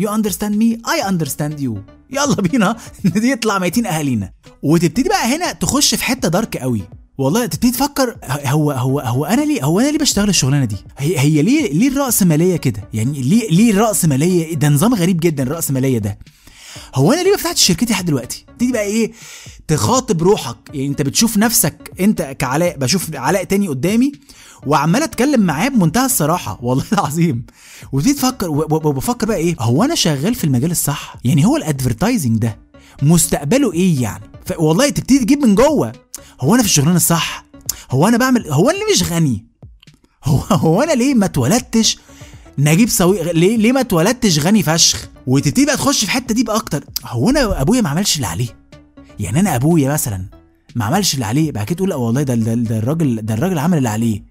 You 0.00 0.08
understand 0.08 0.54
me 0.62 0.76
I 0.86 1.08
understand 1.10 1.60
you. 1.60 1.72
يلا 2.10 2.34
بينا. 2.34 2.76
نطلع 3.04 3.58
ميتين 3.58 3.86
أهالينا. 3.86 4.32
وتبتدي 4.62 5.08
بقى 5.08 5.36
هنا 5.36 5.52
تخش 5.52 5.94
في 5.94 6.04
حتة 6.04 6.28
dark 6.28 6.56
قوي. 6.56 6.82
والله 7.18 7.46
تبتدي 7.46 7.70
تفكر 7.70 8.16
هو 8.44 8.72
هو 8.72 9.00
هو 9.00 9.24
أنا 9.24 9.40
ليه 9.42 9.64
هو 9.64 9.80
أنا 9.80 9.88
ليه 9.90 9.98
بشتغل 9.98 10.28
الشغلانة 10.28 10.64
دي؟ 10.64 10.76
هي 10.98 11.18
هي 11.18 11.42
ليه 11.42 11.72
ليه 11.72 11.88
الرأسمالية 11.88 12.56
كده؟ 12.56 12.88
يعني 12.94 13.22
ليه 13.22 13.50
ليه 13.50 13.70
الرأسمالية؟ 13.70 14.54
ده 14.54 14.68
نظام 14.68 14.94
غريب 14.94 15.20
جدا 15.20 15.42
الرأسمالية 15.42 15.98
ده. 15.98 16.18
هو 16.94 17.12
أنا 17.12 17.20
ليه 17.20 17.30
ما 17.30 17.36
فتحتش 17.36 17.66
شركتي 17.66 17.92
لحد 17.92 18.04
دلوقتي؟ 18.04 18.44
تبتدي 18.48 18.72
بقى 18.72 18.82
إيه؟ 18.82 19.12
تخاطب 19.68 20.22
روحك. 20.22 20.56
يعني 20.74 20.86
أنت 20.86 21.02
بتشوف 21.02 21.36
نفسك 21.36 21.92
أنت 22.00 22.22
كعلاء 22.22 22.76
بشوف 22.78 23.14
علاء 23.14 23.44
تاني 23.44 23.68
قدامي 23.68 24.12
وعمال 24.66 25.02
أتكلم 25.02 25.40
معاه 25.40 25.68
بمنتهى 25.68 26.06
الصراحة. 26.06 26.58
والله 26.62 26.84
العظيم. 26.92 27.46
وتبتدي 27.92 28.14
تفكر 28.14 28.50
وبفكر 28.50 29.26
بقى 29.26 29.36
إيه؟ 29.36 29.56
هو 29.60 29.84
أنا 29.84 29.94
شغال 29.94 30.34
في 30.34 30.44
المجال 30.44 30.70
الصح؟ 30.70 31.16
يعني 31.24 31.46
هو 31.46 31.56
الأدفرتايزنج 31.56 32.38
ده 32.38 32.58
مستقبله 33.02 33.72
إيه 33.72 34.02
يعني؟ 34.02 34.24
والله 34.58 34.88
تبتدي 34.88 35.18
تجيب 35.18 35.44
من 35.44 35.54
جوه. 35.54 35.92
هو 36.40 36.54
أنا 36.54 36.62
في 36.62 36.68
الشغلانة 36.68 36.96
الصح؟ 36.96 37.44
هو 37.90 38.08
أنا 38.08 38.16
بعمل 38.16 38.50
هو 38.52 38.70
أنا 38.70 38.78
مش 38.92 39.02
غني؟ 39.02 39.46
هو 40.24 40.38
هو 40.50 40.82
أنا 40.82 40.92
ليه 40.92 41.14
ما 41.14 41.26
اتولدتش؟ 41.26 41.98
نجيب 42.58 42.88
سوي 42.88 43.32
ليه 43.32 43.56
ليه 43.56 43.72
ما 43.72 43.80
اتولدتش 43.80 44.38
غني 44.38 44.62
فشخ؟ 44.62 45.08
وتبتدي 45.26 45.66
بقى 45.66 45.76
تخش 45.76 45.98
في 45.98 46.04
الحتة 46.04 46.34
دي 46.34 46.44
بقى 46.44 46.56
أكتر. 46.56 46.84
هو 47.04 47.30
أنا 47.30 47.60
أبويا 47.60 47.80
ما 47.80 47.88
عملش 47.88 48.16
اللي 48.16 48.26
عليه. 48.26 48.48
يعني 49.18 49.40
أنا 49.40 49.56
أبويا 49.56 49.92
مثلا 49.92 50.24
ما 50.74 50.84
عملش 50.84 51.14
اللي 51.14 51.24
عليه 51.24 51.52
بعد 51.52 51.66
كده 51.66 51.76
تقول 51.76 51.88
لا 51.88 51.96
والله 51.96 52.22
ده 52.22 52.34
ده, 52.34 52.54
ده 52.54 52.78
الراجل 52.78 53.26
ده 53.26 53.34
الراجل 53.34 53.58
عمل 53.58 53.78
اللي 53.78 53.88
عليه. 53.88 54.22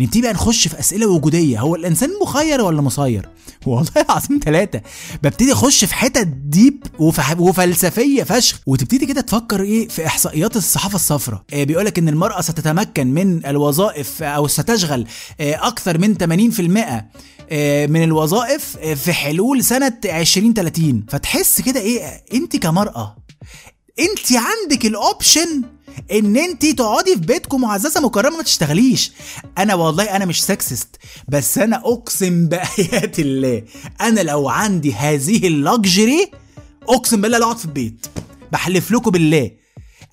نبتدي 0.00 0.22
بقى 0.22 0.32
نخش 0.32 0.68
في 0.68 0.78
أسئلة 0.78 1.06
وجودية. 1.06 1.60
هو 1.60 1.74
الإنسان 1.74 2.10
مخير 2.22 2.60
ولا 2.60 2.82
مسير؟ 2.82 3.28
والله 3.66 3.90
العظيم 3.96 4.40
ثلاثة 4.44 4.80
ببتدي 5.22 5.52
أخش 5.52 5.84
في 5.84 5.94
حتت 5.94 6.26
ديب 6.26 6.82
وف... 6.98 7.40
وفلسفية 7.40 8.22
فشخ. 8.22 8.60
وتبتدي 8.66 9.06
كده 9.06 9.20
تفكر 9.20 9.62
إيه 9.62 9.88
في 9.88 10.06
إحصائيات 10.06 10.56
الصحافة 10.56 10.94
الصفراء. 10.94 11.42
إيه 11.52 11.64
بيقولك 11.64 11.98
إن 11.98 12.08
المرأة 12.08 12.40
ستتمكن 12.40 13.06
من 13.06 13.46
الوظائف 13.46 14.22
أو 14.22 14.46
ستشغل 14.48 15.06
إيه 15.40 15.66
أكثر 15.66 15.98
من 15.98 16.14
80% 17.00 17.24
من 17.90 18.02
الوظائف 18.02 18.76
في 18.76 19.12
حلول 19.12 19.64
سنة 19.64 19.98
2030 20.04 21.06
فتحس 21.08 21.60
كده 21.60 21.80
إيه 21.80 22.24
أنت 22.34 22.56
كمرأة 22.56 23.16
أنت 23.98 24.32
عندك 24.32 24.86
ال 24.86 24.97
option 24.97 25.62
إن 26.12 26.36
أنت 26.36 26.66
تقعدي 26.66 27.14
في 27.14 27.20
بيتكم 27.20 27.60
معززة 27.60 28.00
مكرمة 28.00 28.36
ما 28.36 28.42
تشتغليش. 28.42 29.12
أنا 29.58 29.74
والله 29.74 30.04
أنا 30.16 30.24
مش 30.24 30.44
sexist 30.44 30.96
بس 31.28 31.58
أنا 31.58 31.76
أقسم 31.76 32.46
بآيات 32.48 33.18
الله 33.18 33.62
أنا 34.00 34.20
لو 34.20 34.48
عندي 34.48 34.94
هذه 34.94 35.46
ال 35.46 35.58
luxury 35.58 36.30
أقسم 36.88 37.20
بالله 37.20 37.38
لا 37.38 37.44
أقعد 37.44 37.58
في 37.58 37.64
البيت. 37.64 38.06
بحلف 38.52 38.90
لكم 38.90 39.10
بالله. 39.10 39.50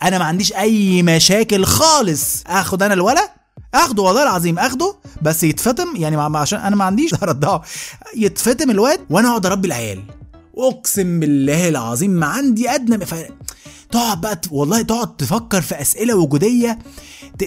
أنا 0.04 0.18
ما 0.18 0.26
عنديش 0.26 0.54
أي 0.54 1.04
مشاكل 1.04 1.66
خالص. 1.66 2.44
آخد 2.48 2.84
أنا 2.84 2.94
الولا 2.94 3.34
آخده 3.74 4.04
والله 4.04 4.24
العظيم 4.24 4.60
آخده. 4.60 4.96
بس 5.22 5.44
يتفطم 5.44 5.96
يعني 5.96 6.38
عشان 6.38 6.60
أنا 6.60 6.76
ما 6.76 6.84
عنديش 6.84 7.14
ردها 7.14 7.62
يتفطم 8.16 8.72
الواد 8.72 9.00
وأنا 9.10 9.30
اقعد 9.30 9.46
أربي 9.46 9.68
العيال. 9.68 10.04
أقسم 10.58 11.20
بالله 11.20 11.70
العظيم 11.70 12.12
ما 12.12 12.26
عندي 12.26 12.70
أدنى 12.70 13.06
ف... 13.06 13.16
تقعد 13.92 14.22
بقى 14.22 14.42
والله 14.52 14.82
تقعد 14.82 15.18
تفكر 15.18 15.62
في 15.62 15.82
أسئلة 15.82 16.16
وجودية 16.16 16.80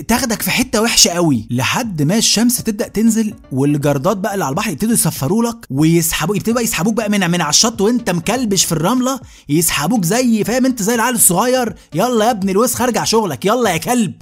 تاخدك 0.09 0.43
في 0.43 0.51
حتة 0.51 0.81
وحشة 0.83 1.11
قوي. 1.11 1.47
لحد 1.51 2.03
ما 2.03 2.17
الشمس 2.19 2.63
تبدأ 2.63 2.89
تنزل 2.89 3.35
والجردات 3.53 4.17
بقى 4.17 4.35
اللي 4.35 4.45
على 4.45 4.53
البحر 4.53 4.71
يبتدوا 4.71 4.93
يصفروا 4.95 5.45
لك 5.45 5.67
ويسحبوك 5.71 6.37
يبتدوا 6.37 6.61
يسحبوك 6.61 6.95
بقى 6.95 7.09
من 7.11 7.31
من 7.31 7.41
على 7.41 7.51
الشط 7.51 7.81
وأنت 7.81 8.11
مكلبش 8.11 8.65
في 8.65 8.73
الرملة 8.73 9.21
يسحبوك 9.49 10.05
زي 10.05 10.45
فاهم؟ 10.45 10.67
أنت 10.67 10.83
زي 10.83 10.95
العيال 10.95 11.15
الصغير. 11.15 11.75
يلا 11.95 12.25
يا 12.25 12.31
ابني 12.31 12.53
الوسخ 12.53 12.81
أرجع 12.83 13.05
شغلك. 13.05 13.45
يلا 13.45 13.71
يا 13.71 13.77
كلب. 13.77 14.15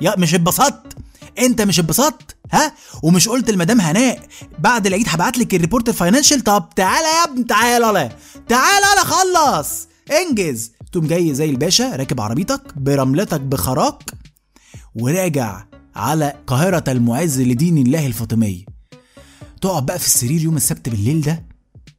يا 0.00 0.14
مش 0.18 0.34
اتبسطت. 0.34 0.96
انت 1.38 1.62
مش 1.62 1.78
اتبسطت؟ 1.78 2.36
ها؟ 2.52 2.72
ومش 3.02 3.28
قلت 3.28 3.50
لمدام 3.50 3.80
هناء 3.80 4.26
بعد 4.58 4.86
العيد 4.86 5.06
هبعت 5.08 5.38
لك 5.38 5.54
ال 5.54 5.59
report 5.59 5.88
ال 5.88 5.93
financial 5.93 6.40
طب 6.40 6.68
تعالى 6.76 7.06
يا 7.06 7.24
ابني 7.32 7.44
تعالى 7.44 7.78
لا 7.92 8.12
تعالى 8.48 8.86
لا 8.96 9.04
خلص. 9.04 9.88
انجز. 10.10 10.72
تقوم 10.92 11.06
جاي 11.06 11.34
زي 11.34 11.50
الباشا 11.50 11.96
راكب 11.96 12.20
عربيتك 12.20 12.62
برملتك 12.78 13.40
بخراك 13.40 14.02
وراجع 14.94 15.64
على 15.96 16.32
قاهرة 16.46 16.84
المعز 16.88 17.40
لدين 17.40 17.78
الله 17.78 18.06
الفاطمية. 18.06 18.64
تقعد 19.60 19.86
بقى 19.86 19.98
في 19.98 20.06
السرير 20.06 20.40
يوم 20.40 20.56
السبت 20.56 20.88
بالليل 20.88 21.20
ده؟ 21.20 21.49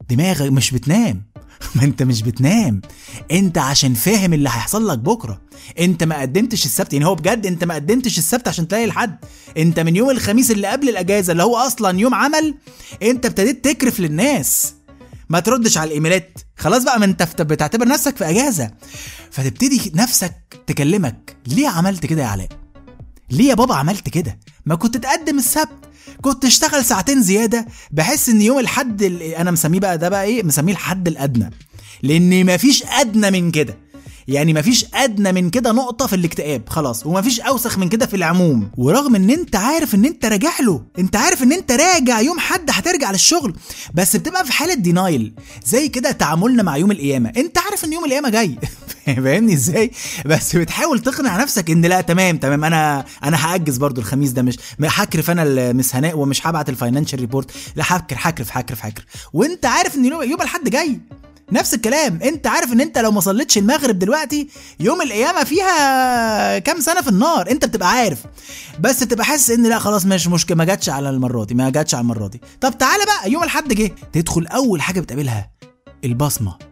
دماغك 0.09 0.51
مش 0.51 0.71
بتنام. 0.71 1.31
ما 1.75 1.83
انت 1.83 2.03
مش 2.03 2.21
بتنام. 2.21 2.81
انت 3.31 3.57
عشان 3.57 3.93
فاهم 3.93 4.33
اللي 4.33 4.49
هيحصل 4.49 4.87
لك 4.87 4.99
بكرة. 4.99 5.41
انت 5.79 6.03
ما 6.03 6.21
قدمتش 6.21 6.65
السبت 6.65 6.93
يعني 6.93 7.05
هو 7.05 7.15
بجد 7.15 7.45
انت 7.45 7.63
ما 7.63 7.75
قدمتش 7.75 8.17
السبت 8.17 8.47
عشان 8.47 8.67
تلاقي 8.67 8.85
الحد. 8.85 9.17
انت 9.57 9.79
من 9.79 9.95
يوم 9.95 10.09
الخميس 10.09 10.51
اللي 10.51 10.67
قبل 10.67 10.89
الأجازة 10.89 11.31
اللي 11.31 11.43
هو 11.43 11.57
أصلا 11.57 11.99
يوم 11.99 12.13
عمل 12.15 12.55
انت 13.03 13.25
ابتديت 13.25 13.65
تكرف 13.65 13.99
للناس. 13.99 14.73
ما 15.29 15.39
تردش 15.39 15.77
على 15.77 15.87
الإيميلات. 15.87 16.39
خلاص 16.57 16.83
بقى 16.83 16.99
ما 16.99 17.05
انت 17.05 17.41
بتعتبر 17.41 17.87
نفسك 17.87 18.17
في 18.17 18.29
أجازة. 18.29 18.71
فتبتدي 19.31 19.91
نفسك 19.95 20.33
تكلمك. 20.67 21.37
ليه 21.47 21.67
عملت 21.67 22.05
كده 22.05 22.21
يا 22.21 22.27
علاء؟ 22.27 22.60
ليه 23.31 23.49
يا 23.49 23.53
بابا 23.55 23.75
عملت 23.75 24.09
كده؟ 24.09 24.37
ما 24.65 24.75
كنت 24.75 24.97
تقدم 24.97 25.37
السبت. 25.37 25.69
كنت 26.21 26.45
اشتغل 26.45 26.85
ساعتين 26.85 27.21
زيادة 27.21 27.65
بحس 27.91 28.29
إن 28.29 28.41
يوم 28.41 28.59
الحد 28.59 29.03
أنا 29.37 29.51
مسميه 29.51 29.79
بقى 29.79 29.97
ده 29.97 30.09
بقى 30.09 30.23
إيه؟ 30.23 30.43
مسميه 30.43 30.73
الحد 30.73 31.07
الأدنى. 31.07 31.49
لإن 32.03 32.45
مفيش 32.53 32.83
أدنى 32.85 33.31
من 33.41 33.51
كده. 33.51 33.77
يعني 34.27 34.53
مفيش 34.53 34.85
أدنى 34.93 35.31
من 35.31 35.49
كده 35.49 35.71
نقطة 35.71 36.07
في 36.07 36.15
الاكتئاب 36.15 36.69
خلاص. 36.69 37.05
ومفيش 37.05 37.39
أوسخ 37.39 37.77
من 37.77 37.89
كده 37.89 38.05
في 38.05 38.15
العموم. 38.15 38.71
ورغم 38.77 39.15
إن 39.15 39.29
أنت 39.29 39.55
عارف 39.55 39.95
إن 39.95 40.05
أنت 40.05 40.25
راجع 40.25 40.51
له 40.61 40.83
أنت 40.99 41.15
عارف 41.15 41.43
إن 41.43 41.51
أنت 41.51 41.71
راجع 41.71 42.21
يوم 42.21 42.39
حد 42.39 42.69
هترجع 42.69 43.11
للشغل. 43.11 43.53
بس 43.93 44.15
بتبقى 44.15 44.45
في 44.45 44.51
حالة 44.51 44.73
denial 44.73 45.33
زي 45.65 45.87
كده 45.87 46.11
تعاملنا 46.11 46.63
مع 46.63 46.77
يوم 46.77 46.91
القيامة. 46.91 47.31
أنت 47.37 47.57
عارف 47.57 47.85
إن 47.85 47.93
يوم 47.93 48.05
القيامة 48.05 48.29
جاي. 48.29 48.57
فاهمني 49.23 49.53
إزاي؟ 49.53 49.91
بس 50.25 50.55
بتحاول 50.55 50.99
تقنع 50.99 51.41
نفسك 51.41 51.69
ان 51.69 51.85
لا 51.85 52.01
تمام 52.01 52.37
تمام 52.37 52.63
أنا 52.63 53.05
أنا 53.23 53.37
هأجز 53.53 53.77
برضو 53.77 54.01
الخميس 54.01 54.31
ده 54.31 54.41
مش 54.41 54.57
هكرف 54.81 55.29
أنا 55.31 55.43
ال 55.43 55.53
Miss 55.53 55.95
هناء 55.95 56.17
ومش 56.17 56.47
هبعت 56.47 56.69
ال 56.69 56.74
financial 56.74 57.19
report. 57.19 57.51
لا 57.75 57.83
هكر 57.87 58.15
هكرف 58.19 58.57
هكرف 58.57 58.85
هكرف. 58.85 59.05
وانت 59.33 59.65
عارف 59.65 59.95
ان 59.95 60.05
يوم, 60.05 60.41
الحد 60.41 60.69
جاي. 60.69 60.99
نفس 61.51 61.73
الكلام. 61.73 62.19
انت 62.23 62.47
عارف 62.47 62.73
ان 62.73 62.81
انت 62.81 62.97
لو 62.97 63.11
ما 63.11 63.19
صليتش 63.19 63.57
المغرب 63.57 63.99
دلوقتي 63.99 64.47
يوم 64.79 65.01
القيامة 65.01 65.43
فيها 65.43 66.59
كام 66.59 66.79
سنة 66.79 67.01
في 67.01 67.07
النار. 67.09 67.51
انت 67.51 67.65
بتبقى 67.65 67.89
عارف. 67.91 68.19
بس 68.79 68.99
تبقى 68.99 69.25
حاسس 69.25 69.51
ان 69.51 69.69
لا 69.69 69.79
خلاص 69.79 70.05
مش 70.05 70.27
مشكلة 70.27 70.57
ما 70.57 70.65
جاتش 70.65 70.89
على 70.89 71.09
المرة 71.09 71.43
دي 71.45 71.53
ما 71.53 71.69
جاتش 71.69 71.95
على 71.95 72.01
المرة 72.01 72.27
دي. 72.27 72.41
طب 72.61 72.77
تعالى 72.77 73.03
بقى 73.05 73.31
يوم 73.31 73.43
الحد 73.43 73.73
جه. 73.73 73.91
تدخل 74.13 74.47
أول 74.47 74.81
حاجة 74.81 74.99
بتقابلها 74.99 75.51
البصمة. 76.05 76.70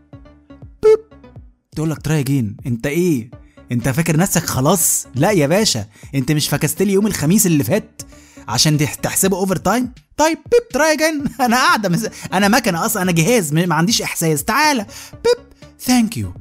تقول 1.80 1.92
لك 1.92 2.02
try 2.02 2.24
again. 2.24 2.58
انت 2.66 2.88
إيه؟ 2.88 3.32
انت 3.72 3.90
فاكر 3.90 4.18
نفسك 4.18 4.46
خلاص؟ 4.46 5.08
لا 5.16 5.32
يا 5.32 5.48
باشا 5.48 5.86
انت 6.16 6.32
مش 6.32 6.50
فكست 6.50 6.82
لي 6.82 6.94
يوم 6.94 7.08
الخميس 7.08 7.46
اللي 7.46 7.64
فات 7.64 8.02
عشان 8.48 8.78
تحسبه 8.78 9.38
overtime 9.38 9.92
طيب 10.18 10.38
beep 10.52 10.70
try 10.74 10.94
again 10.94 11.24
أنا 11.46 11.56
قاعدة 11.58 11.90
مز... 11.90 12.10
أنا 12.34 12.48
مكنة 12.48 12.86
أصلا 12.86 13.02
أنا 13.04 13.12
جهاز 13.12 13.54
ما 13.54 13.76
عنديش 13.76 14.02
إحساس. 14.02 14.44
تعالى. 14.44 14.86
beep 15.14 15.46
thank 15.82 16.18
you 16.18 16.34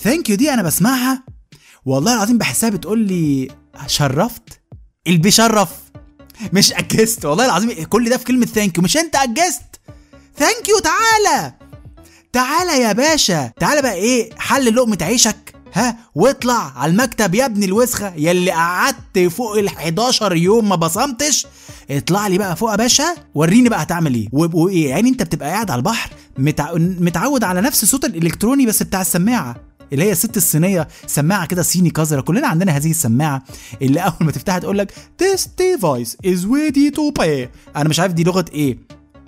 thank 0.00 0.30
you 0.30 0.36
دي 0.36 0.54
أنا 0.54 0.62
بسمعها. 0.62 1.22
والله 1.84 2.14
العظيم 2.14 2.38
بحسها 2.38 2.70
بتقول 2.70 2.98
لي 2.98 3.48
شرفت؟ 3.86 4.60
اللي 5.06 5.18
بيشرف 5.18 5.70
مش 6.52 6.72
أجزت. 6.72 7.24
والله 7.24 7.44
العظيم 7.44 7.84
كل 7.84 8.10
ده 8.10 8.16
في 8.16 8.24
كلمة 8.24 8.46
thank 8.46 8.78
you 8.78 8.84
مش 8.84 8.96
أنت 8.96 9.16
أجزت. 9.16 9.80
thank 10.38 10.68
you 10.68 10.78
تعالى. 10.78 11.54
تعالى 12.34 12.82
يا 12.82 12.92
باشا. 12.92 13.50
تعالى 13.60 13.82
بقى 13.82 13.94
إيه 13.94 14.30
حل 14.36 14.74
لقمة 14.74 14.98
عيشك. 15.00 15.54
ها 15.74 15.96
واطلع 16.14 16.72
على 16.78 16.92
المكتب 16.92 17.34
يا 17.34 17.44
ابن 17.44 17.62
الوسخه 17.62 18.12
يلي 18.16 18.50
قعدت 18.50 19.18
فوق 19.18 19.58
ال 19.58 19.66
11 19.66 20.36
يوم 20.36 20.68
ما 20.68 20.76
بصمتش. 20.76 21.46
اطلع 21.90 22.26
لي 22.26 22.38
بقى 22.38 22.56
فوق 22.56 22.70
يا 22.70 22.76
باشا 22.76 23.14
وريني 23.34 23.68
بقى 23.68 23.82
هتعمل 23.82 24.14
إيه. 24.14 24.28
وايه 24.32 24.88
يعني 24.90 25.08
أنت 25.08 25.22
بتبقى 25.22 25.50
قاعد 25.50 25.70
على 25.70 25.78
البحر 25.78 26.10
متع... 26.38 26.72
متعود 26.76 27.44
على 27.44 27.60
نفس 27.60 27.82
الصوت 27.82 28.04
الإلكتروني 28.04 28.66
بس 28.66 28.82
بتاع 28.82 29.00
السماعة 29.00 29.56
اللي 29.92 30.04
هي 30.04 30.12
الست 30.12 30.36
الصينية 30.36 30.88
سماعة 31.06 31.46
كده 31.46 31.62
صيني 31.62 31.88
قذره 31.90 32.20
كلنا 32.20 32.48
عندنا 32.48 32.72
هذه 32.76 32.90
السماعة 32.90 33.42
اللي 33.82 34.00
أول 34.00 34.14
ما 34.20 34.32
تفتحها 34.32 34.58
تقول 34.58 34.78
لك 34.78 34.92
this 35.22 35.40
device 35.40 36.10
is 36.26 36.38
ready 36.40 36.96
to 36.96 37.20
أنا 37.76 37.88
مش 37.88 38.00
عارف 38.00 38.12
دي 38.12 38.24
لغة 38.24 38.44
إيه. 38.52 38.78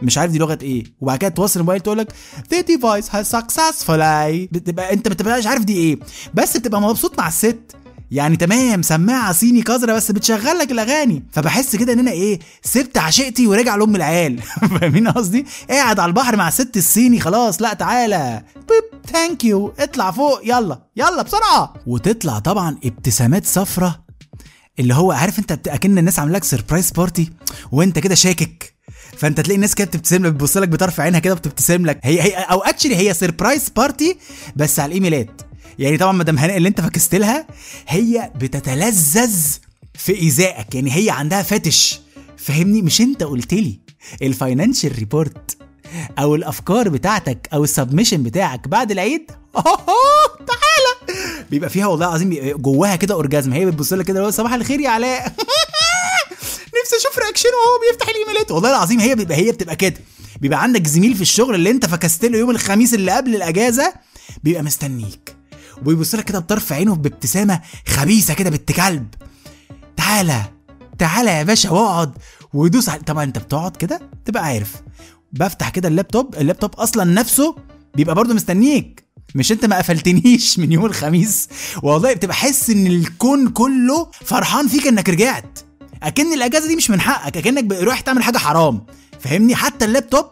مش 0.03 0.19
عارف 0.19 0.33
دي 0.33 0.39
لغة 0.39 0.59
إيه. 0.63 0.85
وبعد 1.01 1.19
كده 1.19 1.31
توصل 1.31 1.61
الموبايل 1.61 1.81
تقول 1.81 1.99
لك 1.99 2.13
the 2.55 2.57
device 2.57 3.09
has 3.09 3.37
successfully 3.39 4.49
بتبقى 4.53 4.93
أنت 4.93 5.09
ما 5.09 5.15
بتبقاش 5.15 5.47
عارف 5.47 5.65
دي 5.65 5.77
إيه. 5.77 5.99
بس 6.35 6.57
بتبقى 6.57 6.81
مبسوط 6.81 7.19
مع 7.19 7.29
الست. 7.29 7.77
يعني 8.11 8.37
تمام 8.37 8.83
سماعة 8.83 9.33
صيني 9.33 9.63
قذرة 9.63 9.93
بس 9.93 10.11
بتشغل 10.11 10.59
لك 10.59 10.73
الأغاني. 10.73 11.23
فبحس 11.33 11.77
كده 11.77 11.93
إن 11.93 11.99
أنا 11.99 12.11
إيه 12.11 12.39
سبت 12.63 12.99
عشيقتي 12.99 13.47
ورجع 13.47 13.77
لأم 13.77 13.97
العيال. 13.97 14.43
فاهمين 14.81 15.09
قصدي؟ 15.09 15.47
قاعد 15.71 16.01
على 16.01 16.09
البحر 16.09 16.37
مع 16.37 16.49
الست 16.49 16.77
الصيني 16.77 17.21
خلاص 17.21 17.63
لا 17.63 17.75
تعالى. 17.75 18.43
beep 18.55 19.01
thank 19.13 19.45
you 19.45 19.73
اطلع 19.79 20.11
فوق 20.11 20.41
يلا. 20.45 20.83
يلا 20.97 21.23
بسرعة. 21.23 21.75
وتطلع 21.87 22.39
طبعا 22.39 22.79
ابتسامات 22.85 23.47
صفرة. 23.47 24.05
اللي 24.79 24.95
هو 24.95 25.13
عارف 25.13 25.39
أنت 25.39 25.69
أكن 25.69 25.99
الناس 25.99 26.19
عاملة 26.19 26.35
لك 26.35 26.45
surprise 26.45 26.91
party 26.91 27.31
وأنت 27.73 27.99
كده 27.99 28.15
شاكك. 28.15 28.76
فانت 29.17 29.41
تلاقي 29.41 29.57
الناس 29.57 29.75
كده 29.75 29.87
بتبتسم 29.87 30.27
لك 30.27 30.33
بتبص 30.33 30.57
لك 30.57 30.69
بطرف 30.69 31.01
عينها 31.01 31.21
كده 31.21 31.35
بتبتسم 31.35 31.87
لك. 31.87 32.01
هي 32.05 32.23
هي 32.23 32.33
أو 32.35 32.59
actually 32.61 32.97
هي 32.97 33.15
surprise 33.15 33.69
party 33.69 34.17
بس 34.57 34.81
على 34.81 34.89
الإيميلات. 34.89 35.43
يعني 35.79 35.97
طبعا 35.99 36.13
مدام 36.13 36.39
هناء 36.39 36.57
اللي 36.57 36.69
انت 36.69 36.81
فاكست 36.81 37.15
لها 37.15 37.47
هي 37.89 38.31
بتتلذذ 38.37 39.37
في 39.95 40.13
إيذائك. 40.15 40.75
يعني 40.75 40.97
هي 40.97 41.11
عندها 41.11 41.43
fetish 41.43 42.01
فاهمني؟ 42.37 42.83
مش 42.83 43.01
انت 43.01 43.23
قلت 43.23 43.55
لي. 43.55 43.81
ال 44.23 44.30
financial 44.30 44.99
report 44.99 45.57
أو 46.19 46.35
الأفكار 46.35 46.89
بتاعتك 46.89 47.49
أو 47.55 47.65
ال 47.65 47.70
submission 47.70 48.23
بتاعك 48.23 48.69
بعد 48.69 48.91
العيد؟ 48.91 49.31
تعالى! 50.47 51.17
بيبقى 51.51 51.71
فيها 51.71 51.87
والله 51.87 52.07
العظيم 52.09 52.57
جواها 52.63 52.97
كده 52.97 53.15
orgasm 53.15 53.53
هي 53.53 53.67
بتبص 53.67 53.93
لك 53.93 54.05
كده 54.05 54.31
صباح 54.31 54.53
الخير 54.53 54.81
يا 54.81 54.91
علاء. 54.91 55.33
أشوف 57.01 57.19
reaction 57.19 57.47
ه 57.47 57.51
وهو 57.53 57.91
بيفتح 57.93 58.09
الإيميلات. 58.09 58.51
والله 58.51 58.71
العظيم 58.71 59.01
هي 59.01 59.15
بيبقى 59.15 59.37
هي 59.37 59.53
بتبقى 59.53 59.77
كده. 59.77 59.97
بيبقى 60.41 60.63
عندك 60.63 60.87
زميل 60.87 61.15
في 61.15 61.23
الشغل 61.23 61.55
اللي 61.55 61.71
انت 61.71 61.87
فكست 61.87 62.25
له 62.25 62.39
يوم 62.39 62.51
الخميس 62.51 62.95
اللي 62.95 63.13
قبل 63.13 63.35
الأجازة 63.37 63.93
بيبقى 64.45 64.63
مستنيك. 64.63 65.37
وبيبص 65.83 66.15
لك 66.15 66.25
كده 66.25 66.39
بطرف 66.39 66.73
عينه 66.73 66.95
بابتسامة 66.95 67.61
خبيثة 67.89 68.35
كده 68.35 68.51
بنت 68.51 68.73
كلب. 68.73 69.07
تعالى 69.97 70.43
تعالى 70.99 71.31
يا 71.31 71.43
باشا 71.43 71.71
واقعد 71.71 72.13
ودوس 72.55 72.89
على 72.89 73.01
طبعا 73.01 73.25
انت 73.25 73.39
بتقعد 73.39 73.77
كده 73.77 74.01
تبقى 74.25 74.45
عارف. 74.45 74.73
بفتح 75.33 75.69
كده 75.71 75.89
اللابتوب 75.89 76.35
اللابتوب 76.35 76.75
أصلا 76.75 77.05
نفسه 77.05 77.57
بيبقى 77.95 78.15
برضه 78.15 78.35
مستنيك. 78.35 79.07
مش 79.35 79.53
انت 79.53 79.65
ما 79.65 79.79
قفلتنيش 79.79 80.59
من 80.59 80.73
يوم 80.73 80.87
الخميس. 80.87 81.49
والله 81.83 82.13
بتبقى 82.13 82.35
حس 82.37 82.71
إن 82.71 82.87
الكون 82.87 83.49
كله 83.49 84.11
فرحان 84.25 84.69
فيك 84.69 84.87
إنك 84.87 85.09
رجعت. 85.09 85.59
أكن 86.03 86.33
الأجازة 86.33 86.69
دي 86.69 86.77
مش 86.77 86.91
من 86.91 87.01
حقك 87.01 87.37
أكنك 87.37 87.73
رايح 87.73 88.01
تعمل 88.01 88.23
حاجة 88.23 88.39
حرام. 88.39 88.87
فاهمني؟ 89.21 89.55
حتى 89.55 89.85
اللابتوب 89.85 90.25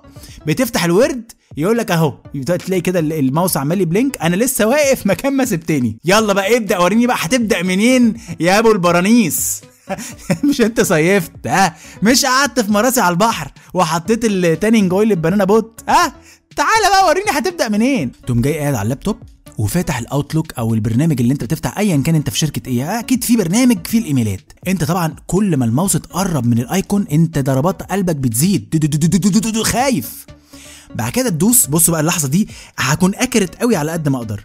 بتفتح 0.47 0.85
ال 0.85 0.95
Word 0.95 1.33
يقول 1.57 1.79
لك 1.79 1.91
أهو 1.91 2.15
تلاقي 2.47 2.81
كده 2.81 2.99
ال- 2.99 3.13
الماوس 3.13 3.57
عمال 3.57 3.81
ي 3.81 3.86
blink. 3.86 4.19
أنا 4.23 4.37
لسه 4.37 4.67
واقف 4.67 5.07
مكان 5.07 5.33
ما 5.33 5.45
سبتني. 5.45 5.99
يلا 6.05 6.33
بقى 6.33 6.57
ابدأ 6.57 6.79
وريني 6.79 7.07
بقى 7.07 7.17
هتبدأ 7.21 7.63
منين 7.63 8.15
يا 8.41 8.59
أبو 8.59 8.73
البرانيس. 8.73 9.61
مش 10.49 10.61
أنت 10.61 10.81
صيفت 10.81 11.33
ها؟ 11.47 11.77
مش 12.03 12.25
قعدت 12.25 12.61
في 12.61 12.73
مراسي 12.73 13.01
على 13.01 13.13
البحر 13.13 13.51
وحطيت 13.75 14.25
ال 14.25 14.33
tanning 14.33 14.93
oil 14.93 15.11
ال 15.11 15.16
banana 15.16 15.45
boat 15.45 15.81
ها؟ 15.89 16.13
تعالى 16.57 16.89
بقى 16.91 17.07
وريني 17.07 17.31
هتبدأ 17.31 17.69
منين. 17.69 18.13
تقوم 18.27 18.41
جاي 18.41 18.59
قاعد 18.59 18.75
على 18.75 18.83
اللابتوب 18.83 19.17
وفاتح 19.59 19.99
ال 19.99 20.06
Outlook 20.06 20.53
أو 20.59 20.75
البرنامج 20.75 21.21
اللي 21.21 21.33
أنت 21.33 21.45
بتفتح 21.45 21.79
ايا 21.79 21.95
إن 21.95 22.03
كان 22.03 22.15
أنت 22.15 22.31
في 22.31 22.39
شركة 22.39 22.69
إيه 22.69 22.99
أكيد 22.99 23.25
في 23.25 23.37
برنامج 23.37 23.87
فيه 23.87 23.99
الإيميلات. 23.99 24.53
أنت 24.69 24.85
طبعا 24.85 25.15
كل 25.27 25.57
ما 25.57 25.65
الماوس 25.65 25.97
اتقرب 25.97 26.47
من 26.47 26.59
ال 26.59 26.69
icon 26.69 27.07
أنت 27.13 27.39
ضربات 27.39 27.83
قلبك 27.83 28.17
بتزيد. 28.17 28.71
دو 28.71 29.09
دو 29.41 29.51
دو 29.51 29.63
خايف. 29.63 30.27
بعد 30.95 31.13
كده 31.13 31.29
تدوس 31.29 31.67
بصوا 31.67 31.93
بقى 31.93 32.01
اللحظة 32.01 32.29
دي 32.29 32.49
هكون 32.77 33.15
accurate 33.15 33.55
قوي 33.55 33.77
على 33.77 33.93
قد 33.93 34.09
ما 34.09 34.19
أقدر. 34.19 34.45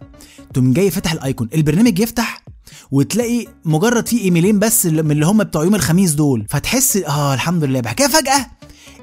تقوم 0.53 0.73
جاي 0.73 0.91
فاتح 0.91 1.11
ال 1.11 1.18
icon. 1.18 1.49
البرنامج 1.53 1.99
يفتح 1.99 2.43
وتلاقي 2.91 3.45
مجرد 3.65 4.07
فيه 4.07 4.21
إيميلين 4.23 4.59
بس 4.59 4.85
من 4.85 5.11
اللي 5.11 5.25
هم 5.25 5.43
بتوع 5.43 5.63
يوم 5.63 5.75
الخميس 5.75 6.11
دول. 6.11 6.45
فتحس 6.49 6.97
آه 6.97 7.33
الحمد 7.33 7.63
لله. 7.63 7.79
بعد 7.79 7.95
كده 7.95 8.07
فجأة 8.07 8.45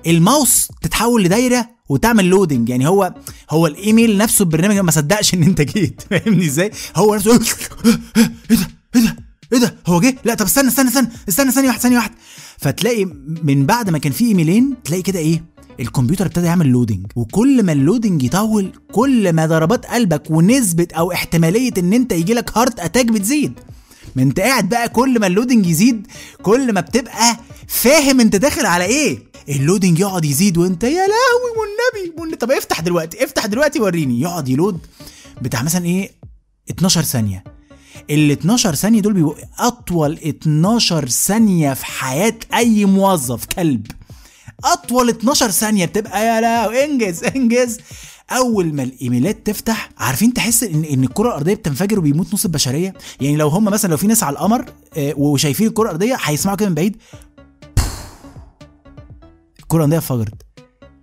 الماوس 0.07 0.69
تتحول 0.83 1.25
لدايرة 1.25 1.69
وتعمل 1.89 2.25
loading 2.25 2.69
يعني 2.69 2.89
هو 2.89 3.15
هو 3.51 3.67
الإيميل 3.67 4.19
نفسه 4.19 4.43
البرنامج 4.43 4.79
ما 4.79 4.91
صدقش 4.91 5.35
إن 5.35 5.43
أنت 5.43 5.61
جيت. 5.61 6.03
فاهمني 6.11 6.47
إزاي؟ 6.47 6.71
هو 6.97 7.15
نفسه 7.15 7.33
إيه 7.33 7.39
ده؟ 8.57 8.69
إيه 8.97 9.03
ده؟ 9.03 9.17
إيه 9.53 9.59
ده؟ 9.59 9.75
هو 9.87 10.01
جه؟ 10.01 10.17
لا 10.25 10.35
طب 10.35 10.47
استنى 10.47 10.69
استنى 10.69 10.89
استنى 10.89 11.09
استنى 11.29 11.51
ثانية 11.53 11.69
واحدة 11.69 11.83
ثانية 11.83 11.97
واحدة. 11.97 12.15
فتلاقي 12.59 13.05
من 13.43 13.67
بعد 13.67 13.91
ما 13.91 13.99
كان 13.99 14.13
في 14.13 14.25
إيميلين 14.25 14.75
تلاقي 14.85 15.03
كده 15.03 15.19
إيه؟ 15.19 15.45
الكمبيوتر 15.81 16.27
ابتدى 16.27 16.47
يعمل 16.47 16.67
loading 16.67 17.07
وكل 17.17 17.63
ما 17.63 17.73
ال 17.73 17.79
loading 17.79 18.23
يطول 18.23 18.73
كل 18.93 19.33
ما 19.33 19.47
ضربات 19.47 19.87
قلبك 19.87 20.31
ونسبة 20.31 20.89
أو 20.97 21.13
احتمالية 21.13 21.71
إن 21.79 21.93
أنت 21.93 22.13
يجي 22.13 22.35
لك 22.35 22.59
heart 22.59 22.81
attack 22.81 23.07
بتزيد. 23.07 23.53
ما 24.17 24.23
أنت 24.23 24.41
قاعد 24.41 24.69
بقى 24.69 24.89
كل 24.89 25.21
ما 25.21 25.27
ال 25.27 25.32
loading 25.32 25.67
يزيد 25.67 26.07
كل 26.43 26.73
ما 26.73 26.81
بتبقى 26.81 27.37
فاهم 27.69 28.21
أنت 28.21 28.37
داخل 28.37 28.67
على 28.67 28.85
إيه. 28.85 29.19
ال 29.49 29.55
loading 29.55 29.99
يقعد 30.01 30.25
يزيد 30.25 30.59
وانت 30.59 30.85
يا 30.85 30.91
لهوي 30.91 31.53
والنبي 31.57 32.37
طب 32.37 32.51
افتح 32.51 32.81
دلوقتي 32.81 33.25
افتح 33.25 33.47
دلوقتي 33.47 33.81
وريني. 33.81 34.21
يقعد 34.21 34.49
ي 34.49 34.55
load 34.55 34.79
بتاع 35.43 35.63
مثلا 35.63 35.85
إيه 35.85 36.11
12 36.71 37.03
ثانية. 37.03 37.45
ال 38.11 38.31
12 38.31 38.75
ثانية 38.75 39.01
دول 39.01 39.13
بيبقوا 39.13 39.35
أطول 39.59 40.13
12 40.13 41.09
ثانية 41.09 41.75
في 41.75 41.87
حياة 41.87 42.35
أي 42.55 42.85
موظف 42.85 43.45
كلب. 43.47 43.87
أطول 44.65 45.09
12 45.09 45.51
ثانية 45.51 45.85
بتبقى 45.85 46.27
يا 46.27 46.41
لا 46.41 46.85
انجز 46.85 47.25
انجز. 47.25 47.79
أول 48.31 48.75
ما 48.75 48.83
الإيميلات 48.83 49.47
تفتح 49.47 49.91
عارفين 49.99 50.33
تحس 50.35 50.63
إن 50.63 50.85
إن 50.85 51.05
الكرة 51.05 51.29
الأرضية 51.29 51.55
بتنفجر 51.55 51.99
وبيموت 51.99 52.35
نص 52.35 52.45
البشرية؟ 52.45 52.95
يعني 53.21 53.37
لو 53.37 53.49
هم 53.49 53.65
مثلا 53.65 53.91
لو 53.91 53.97
في 53.97 54.07
ناس 54.07 54.23
على 54.23 54.33
القمر 54.37 54.65
آه، 54.97 55.15
وشايفين 55.17 55.67
الكرة 55.67 55.83
الأرضية 55.85 56.17
هيسمعوا 56.23 56.57
كده 56.57 56.69
من 56.69 56.75
بعيد 56.75 56.97
الكرة 59.67 59.79
الارضيه 59.79 59.97
انفجرت 59.97 60.35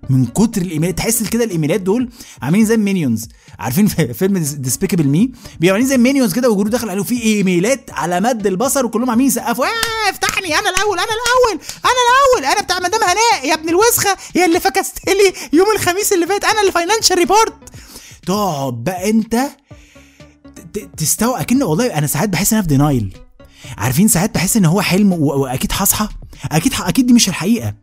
من 0.10 0.26
كتر 0.26 0.62
الإيميلات 0.62 0.98
تحس 0.98 1.24
كده 1.24 1.44
الإيميلات 1.44 1.82
دول 1.82 2.10
عاملين 2.42 2.66
زي 2.66 2.76
ال 2.76 2.82
minions 2.82 3.28
عارفين 3.60 3.88
في 3.88 4.14
فيلم 4.20 4.38
Despicable 4.38 5.08
Me 5.08 5.32
بيبقوا 5.60 5.74
عاملين 5.74 5.88
زي 5.88 5.96
ال 5.96 6.00
minions 6.00 6.34
كده 6.34 6.50
وجرود 6.50 6.72
داخل 6.72 6.90
عليهم 6.90 7.04
في 7.04 7.24
إيميلات 7.24 7.92
على 7.92 8.20
مد 8.20 8.48
البصر 8.48 8.86
وكلهم 8.86 9.10
عاملين 9.10 9.28
يسقفوا. 9.28 9.66
آه 9.66 10.10
افتحني 10.10 10.60
أنا 10.60 10.70
الأول 10.70 11.00
أنا 11.00 11.08
الأول 11.08 11.66
أنا 11.86 11.94
الأول 12.06 12.52
أنا 12.52 12.62
بتاع 12.62 12.80
مدام 12.80 13.04
هناء 13.04 13.48
يا 13.50 13.54
ابن 13.54 13.70
الوسخة 13.70 14.18
يا 14.36 14.46
اللي 14.46 14.60
فاكست 14.60 14.98
لي 15.08 15.34
يوم 15.54 15.68
الخميس 15.76 16.14
اللي 16.14 16.28
فات 16.28 16.44
أنا 16.44 16.62
اللي 16.62 16.72
financial 16.72 17.18
report 17.18 17.54
تقعد 18.26 18.84
بقى 18.84 19.10
أنت 19.10 19.36
تستوعب 20.98 21.42
أكن 21.42 21.64
والله 21.64 21.98
أنا 21.98 22.08
ساعات 22.08 22.30
بحس 22.30 22.54
إن 22.54 22.58
أنا 22.58 22.68
في 22.68 22.76
denial 22.76 23.18
عارفين 23.78 24.08
ساعات 24.08 24.36
بحس 24.36 24.58
إن 24.58 24.66
هو 24.66 24.82
حلم 24.82 25.14
وأكيد 25.14 25.72
هصحى؟ 25.74 26.08
أكيد 26.52 26.74
أكيد 26.82 27.06
دي 27.06 27.14
مش 27.14 27.30
الحقيقة. 27.30 27.74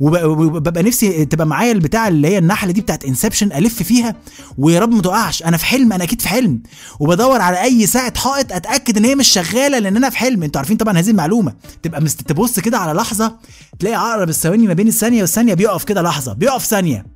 وب- 0.00 0.24
وببقى 0.24 0.82
نفسي 0.82 1.24
تبقى 1.24 1.46
معايا 1.46 1.72
البتاع 1.72 2.08
اللي 2.08 2.28
هي 2.28 2.38
النحلة 2.38 2.72
دي 2.72 2.80
بتاعت 2.80 3.04
انسبشن 3.04 3.52
ألف 3.52 3.82
فيها 3.82 4.16
ويا 4.58 4.80
رب 4.80 4.90
ما 4.90 5.02
تقعش 5.02 5.42
أنا 5.42 5.56
في 5.56 5.64
حلم 5.66 5.92
أنا 5.92 6.04
أكيد 6.04 6.20
في 6.20 6.28
حلم. 6.28 6.62
وبدور 7.00 7.40
على 7.40 7.62
أي 7.62 7.86
ساعة 7.86 8.18
حائط 8.18 8.52
أتأكد 8.52 8.96
إن 8.96 9.04
هي 9.04 9.14
مش 9.14 9.28
شغالة 9.28 9.78
لأن 9.78 9.96
أنا 9.96 10.10
في 10.10 10.16
حلم. 10.18 10.42
أنتوا 10.42 10.58
عارفين 10.60 10.76
طبعا 10.76 10.98
هذه 10.98 11.10
المعلومة. 11.10 11.52
تبقى 11.82 12.02
مست 12.02 12.20
تبص 12.22 12.60
كده 12.60 12.78
على 12.78 12.92
لحظة 13.00 13.36
تلاقي 13.78 13.94
عقرب 13.96 14.28
الثواني 14.28 14.66
ما 14.66 14.72
بين 14.74 14.88
الثانية 14.88 15.20
والثانية 15.20 15.54
بيقف 15.54 15.84
كده 15.84 16.02
لحظة 16.02 16.32
بيقف 16.32 16.64
ثانية. 16.64 17.06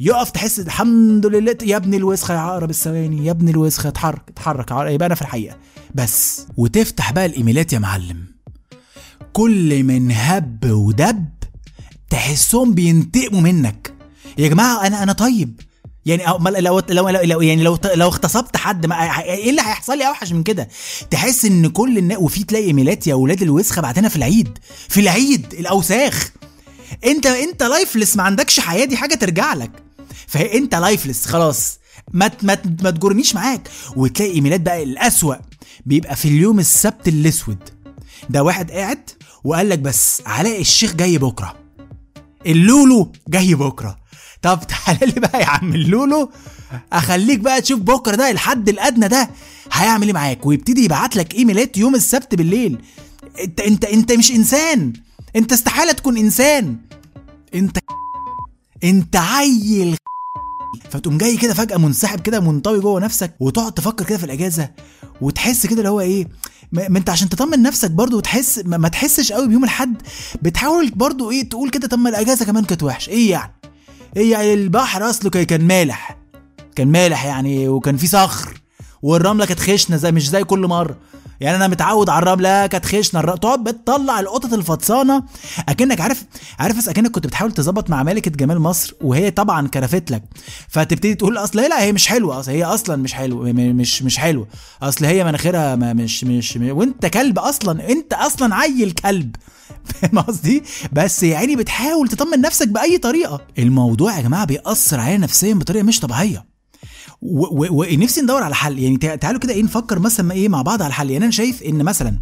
يقف 0.00 0.30
تحس 0.30 0.60
الحمد 0.60 1.26
لله 1.26 1.56
يا 1.62 1.76
ابن 1.76 1.94
الوسخة 1.94 2.34
يا 2.34 2.38
عقرب 2.38 2.70
الثواني 2.70 3.26
يا 3.26 3.30
ابن 3.30 3.48
الوسخة 3.48 3.88
اتحرك 3.88 4.22
اتحرك. 4.28 4.70
يبقى 4.70 5.06
أنا 5.06 5.14
في 5.14 5.22
الحقيقة. 5.22 5.56
بس 5.94 6.46
وتفتح 6.56 7.12
بقى 7.12 7.26
الإيميلات 7.26 7.72
يا 7.72 7.78
معلم. 7.78 8.24
كل 9.32 9.82
من 9.84 10.12
هب 10.12 10.64
ودب 10.70 11.24
تحسهم 12.10 12.74
بينتقموا 12.74 13.40
منك. 13.40 13.92
يا 14.38 14.48
جماعة 14.48 14.86
أنا 14.86 15.02
أنا 15.02 15.12
طيب. 15.12 15.60
يعني 16.06 16.24
لو 16.60 16.82
لو 16.88 17.08
لو 17.08 17.40
يعني 17.40 17.62
لو 17.62 17.78
لو 17.94 18.06
اغتصبت 18.06 18.56
حد 18.56 18.86
ما 18.86 19.20
إيه 19.22 19.50
اللي 19.50 19.60
هيحصل 19.60 19.98
لي؟ 19.98 20.08
أوحش 20.08 20.32
من 20.32 20.42
كده. 20.42 20.68
تحس 21.10 21.44
إن 21.44 21.68
كل 21.68 21.98
الناس 21.98 22.18
وفي 22.18 22.44
تلاقي 22.44 22.64
إيميلات 22.64 23.06
يا 23.06 23.12
أولاد 23.12 23.42
الوسخة 23.42 23.82
بعتنا 23.82 24.08
في 24.08 24.16
العيد. 24.16 24.58
في 24.88 25.00
العيد 25.00 25.54
الأوساخ. 25.54 26.30
أنت 27.04 27.26
أنت 27.26 27.62
lifeless 27.62 28.16
ما 28.16 28.22
عندكش 28.22 28.60
حياة 28.60 28.84
دي 28.84 28.96
حاجة 28.96 29.14
ترجع 29.14 29.54
لك. 29.54 29.70
فانت 30.26 30.74
lifeless 30.74 31.26
خلاص. 31.26 31.78
ما 32.12 32.30
ما 32.42 32.58
ما 32.82 32.90
تجرنيش 32.90 33.34
معاك. 33.34 33.68
وتلاقي 33.96 34.32
إيميلات 34.32 34.60
بقى 34.60 34.82
الأسوأ 34.82 35.34
بيبقى 35.86 36.16
في 36.16 36.28
اليوم 36.28 36.58
السبت 36.58 37.08
الأسود. 37.08 37.58
ده 38.30 38.42
واحد 38.42 38.70
قاعد 38.70 39.10
وقال 39.44 39.68
لك 39.68 39.78
بس 39.78 40.22
علاء 40.26 40.60
الشيخ 40.60 40.94
جاي 40.94 41.18
بكرة. 41.18 41.56
اللولو 42.46 43.12
جاي 43.28 43.54
بكرة. 43.54 43.98
طب 44.42 44.60
تعالى 44.68 45.06
لي 45.06 45.20
بقى 45.20 45.40
يا 45.40 45.46
عم 45.46 45.74
اللولو. 45.74 46.30
أخليك 46.92 47.38
بقى 47.38 47.60
تشوف 47.60 47.80
بكرة 47.80 48.16
ده 48.16 48.30
الحد 48.30 48.68
الأدنى 48.68 49.08
ده 49.08 49.30
هيعمل 49.72 50.06
إيه 50.06 50.12
معاك. 50.14 50.46
ويبتدي 50.46 50.84
يبعت 50.84 51.16
لك 51.16 51.34
إيميلات 51.34 51.76
يوم 51.76 51.94
السبت 51.94 52.34
بالليل. 52.34 52.78
انت 53.44 53.60
انت 53.60 53.84
أنت 53.84 54.12
مش 54.12 54.30
إنسان. 54.30 54.92
أنت 55.36 55.52
استحالة 55.52 55.92
تكون 55.92 56.16
إنسان. 56.16 56.76
أنت 57.54 57.78
أنت 58.84 59.16
عيل 59.16 59.96
فتقوم 60.90 61.18
جاي 61.18 61.36
كده 61.36 61.54
فجأة 61.54 61.76
منسحب 61.76 62.20
كده 62.20 62.40
منطوي 62.40 62.80
جوه 62.80 63.00
نفسك 63.00 63.34
وتقعد 63.40 63.72
تفكر 63.72 64.04
كده 64.04 64.18
في 64.18 64.24
الأجازة 64.24 64.68
وتحس 65.20 65.66
كده 65.66 65.78
اللي 65.78 65.88
هو 65.88 66.00
إيه 66.00 66.28
ما 66.72 66.98
أنت 66.98 67.10
عشان 67.10 67.28
تطمن 67.28 67.62
نفسك 67.62 67.90
برضو 67.90 68.16
وتحس 68.16 68.58
ما, 68.64 68.76
ما 68.76 68.88
تحسش 68.88 69.32
قوي 69.32 69.48
بيوم 69.48 69.64
الحد 69.64 70.02
بتحاول 70.42 70.90
برضو 70.90 71.30
إيه 71.30 71.48
تقول 71.48 71.70
كده 71.70 71.88
طب 71.88 71.98
ما 71.98 72.08
الأجازة 72.08 72.44
كمان 72.44 72.64
كانت 72.64 72.82
وحشة. 72.82 73.10
إيه 73.10 73.30
يعني؟ 73.30 73.52
إيه 74.16 74.32
يعني؟ 74.32 74.54
البحر 74.54 75.10
أصله 75.10 75.30
كان- 75.30 75.64
مالح 75.66 76.18
كان 76.76 76.88
مالح 76.88 77.24
يعني 77.24 77.68
وكان 77.68 77.96
في 77.96 78.06
صخر 78.06 78.60
والرملة 79.02 79.44
كانت 79.46 79.60
خشنة 79.60 79.96
زي 79.96 80.12
مش 80.12 80.28
زي 80.30 80.44
كل 80.44 80.66
مرة. 80.66 80.96
يعني 81.42 81.56
أنا 81.56 81.68
متعود 81.68 82.08
على 82.08 82.22
الرمله 82.22 82.66
كانت 82.66 82.86
خشنه 82.86 83.20
الر- 83.20 83.36
تقعد 83.36 83.64
بتطلع 83.64 84.20
القطط 84.20 84.52
الفطسانة. 84.52 85.22
أكنك 85.68 86.00
عارف 86.00 86.24
عارف 86.58 86.88
أكنك 86.88 87.10
كنت 87.10 87.26
بتحاول 87.26 87.52
تظبط 87.52 87.90
مع 87.90 88.02
ملكة 88.02 88.30
جمال 88.30 88.58
مصر 88.60 88.94
وهي 89.00 89.30
طبعا 89.30 89.68
كرفت 89.68 90.10
لك. 90.10 90.22
فتبتدي 90.68 91.14
تقول 91.14 91.38
أصل 91.38 91.58
هي 91.60 91.68
لا 91.68 91.82
هي 91.82 91.92
مش 91.92 92.06
حلوة. 92.08 92.40
أصل 92.40 92.50
هي 92.50 92.64
أصلا 92.64 92.96
مش 92.96 93.12
حلوة 93.14 93.52
مش 93.52 94.02
مش 94.02 94.18
حلوة. 94.18 94.46
أصل 94.82 95.04
هي 95.04 95.24
مناخيرها 95.24 95.74
مش 95.76 96.24
مش 96.24 96.56
م- 96.56 96.76
وأنت 96.76 97.06
كلب 97.06 97.38
أصلا 97.38 97.88
أنت 97.90 98.12
أصلا 98.12 98.54
عيل 98.54 98.90
كلب. 98.90 99.36
فاهم 100.00 100.18
قصدي؟ 100.18 100.62
بس 100.92 101.22
يعني 101.22 101.56
بتحاول 101.56 102.08
تطمن 102.08 102.40
نفسك 102.40 102.68
بأي 102.68 102.98
طريقة. 102.98 103.40
الموضوع 103.58 104.16
يا 104.16 104.22
جماعة 104.22 104.44
بيأثر 104.44 105.00
علينا 105.00 105.18
نفسيا 105.18 105.54
بطريقة 105.54 105.82
مش 105.82 106.00
طبيعية. 106.00 106.51
ونفسي 107.22 108.20
ندور 108.20 108.42
على 108.42 108.54
حل. 108.54 108.78
يعني 108.78 108.96
تع- 108.96 109.14
تعالوا 109.14 109.40
كده 109.40 109.52
إيه 109.52 109.62
نفكر 109.62 109.98
مثلا 109.98 110.32
إيه 110.32 110.48
مع 110.48 110.62
بعض 110.62 110.82
على 110.82 110.92
حل. 110.92 111.10
يعني 111.10 111.24
أنا 111.24 111.32
شايف 111.32 111.62
إن 111.62 111.82
مثلا 111.82 112.14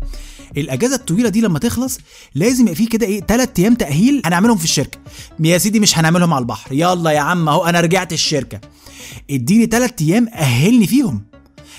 الأجازة 0.56 0.94
الطويلة 0.96 1.28
دي 1.28 1.40
لما 1.40 1.58
تخلص 1.58 1.98
لازم 2.34 2.62
يبقى 2.62 2.74
في 2.74 2.86
كده 2.86 3.06
إيه 3.06 3.20
ثلاث 3.20 3.48
أيام 3.58 3.74
تأهيل 3.74 4.22
هنعملهم 4.24 4.56
في 4.56 4.64
الشركة. 4.64 4.98
يا 5.40 5.58
سيدي 5.58 5.80
مش 5.80 5.98
هنعملهم 5.98 6.32
على 6.34 6.42
البحر. 6.42 6.72
يلا 6.72 7.10
يا 7.10 7.20
عم 7.20 7.48
أهو 7.48 7.64
أنا 7.64 7.80
رجعت 7.80 8.12
الشركة. 8.12 8.60
اديني 9.30 9.66
ثلاث 9.66 9.92
أيام 10.00 10.28
أهلني 10.28 10.86
فيهم. 10.86 11.22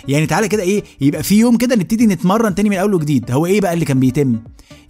يعني 0.07 0.25
تعالى 0.25 0.47
كده 0.47 0.63
إيه 0.63 0.84
يبقى 1.01 1.23
في 1.23 1.36
يوم 1.39 1.57
كده 1.57 1.75
نبتدي 1.75 2.05
نتمرن 2.07 2.55
تاني 2.55 2.69
من 2.69 2.77
أول 2.77 2.93
وجديد. 2.93 3.31
هو 3.31 3.45
إيه 3.45 3.62
بقى 3.62 3.73
اللي 3.73 3.86
كان 3.86 3.99
بيتم؟ 3.99 4.39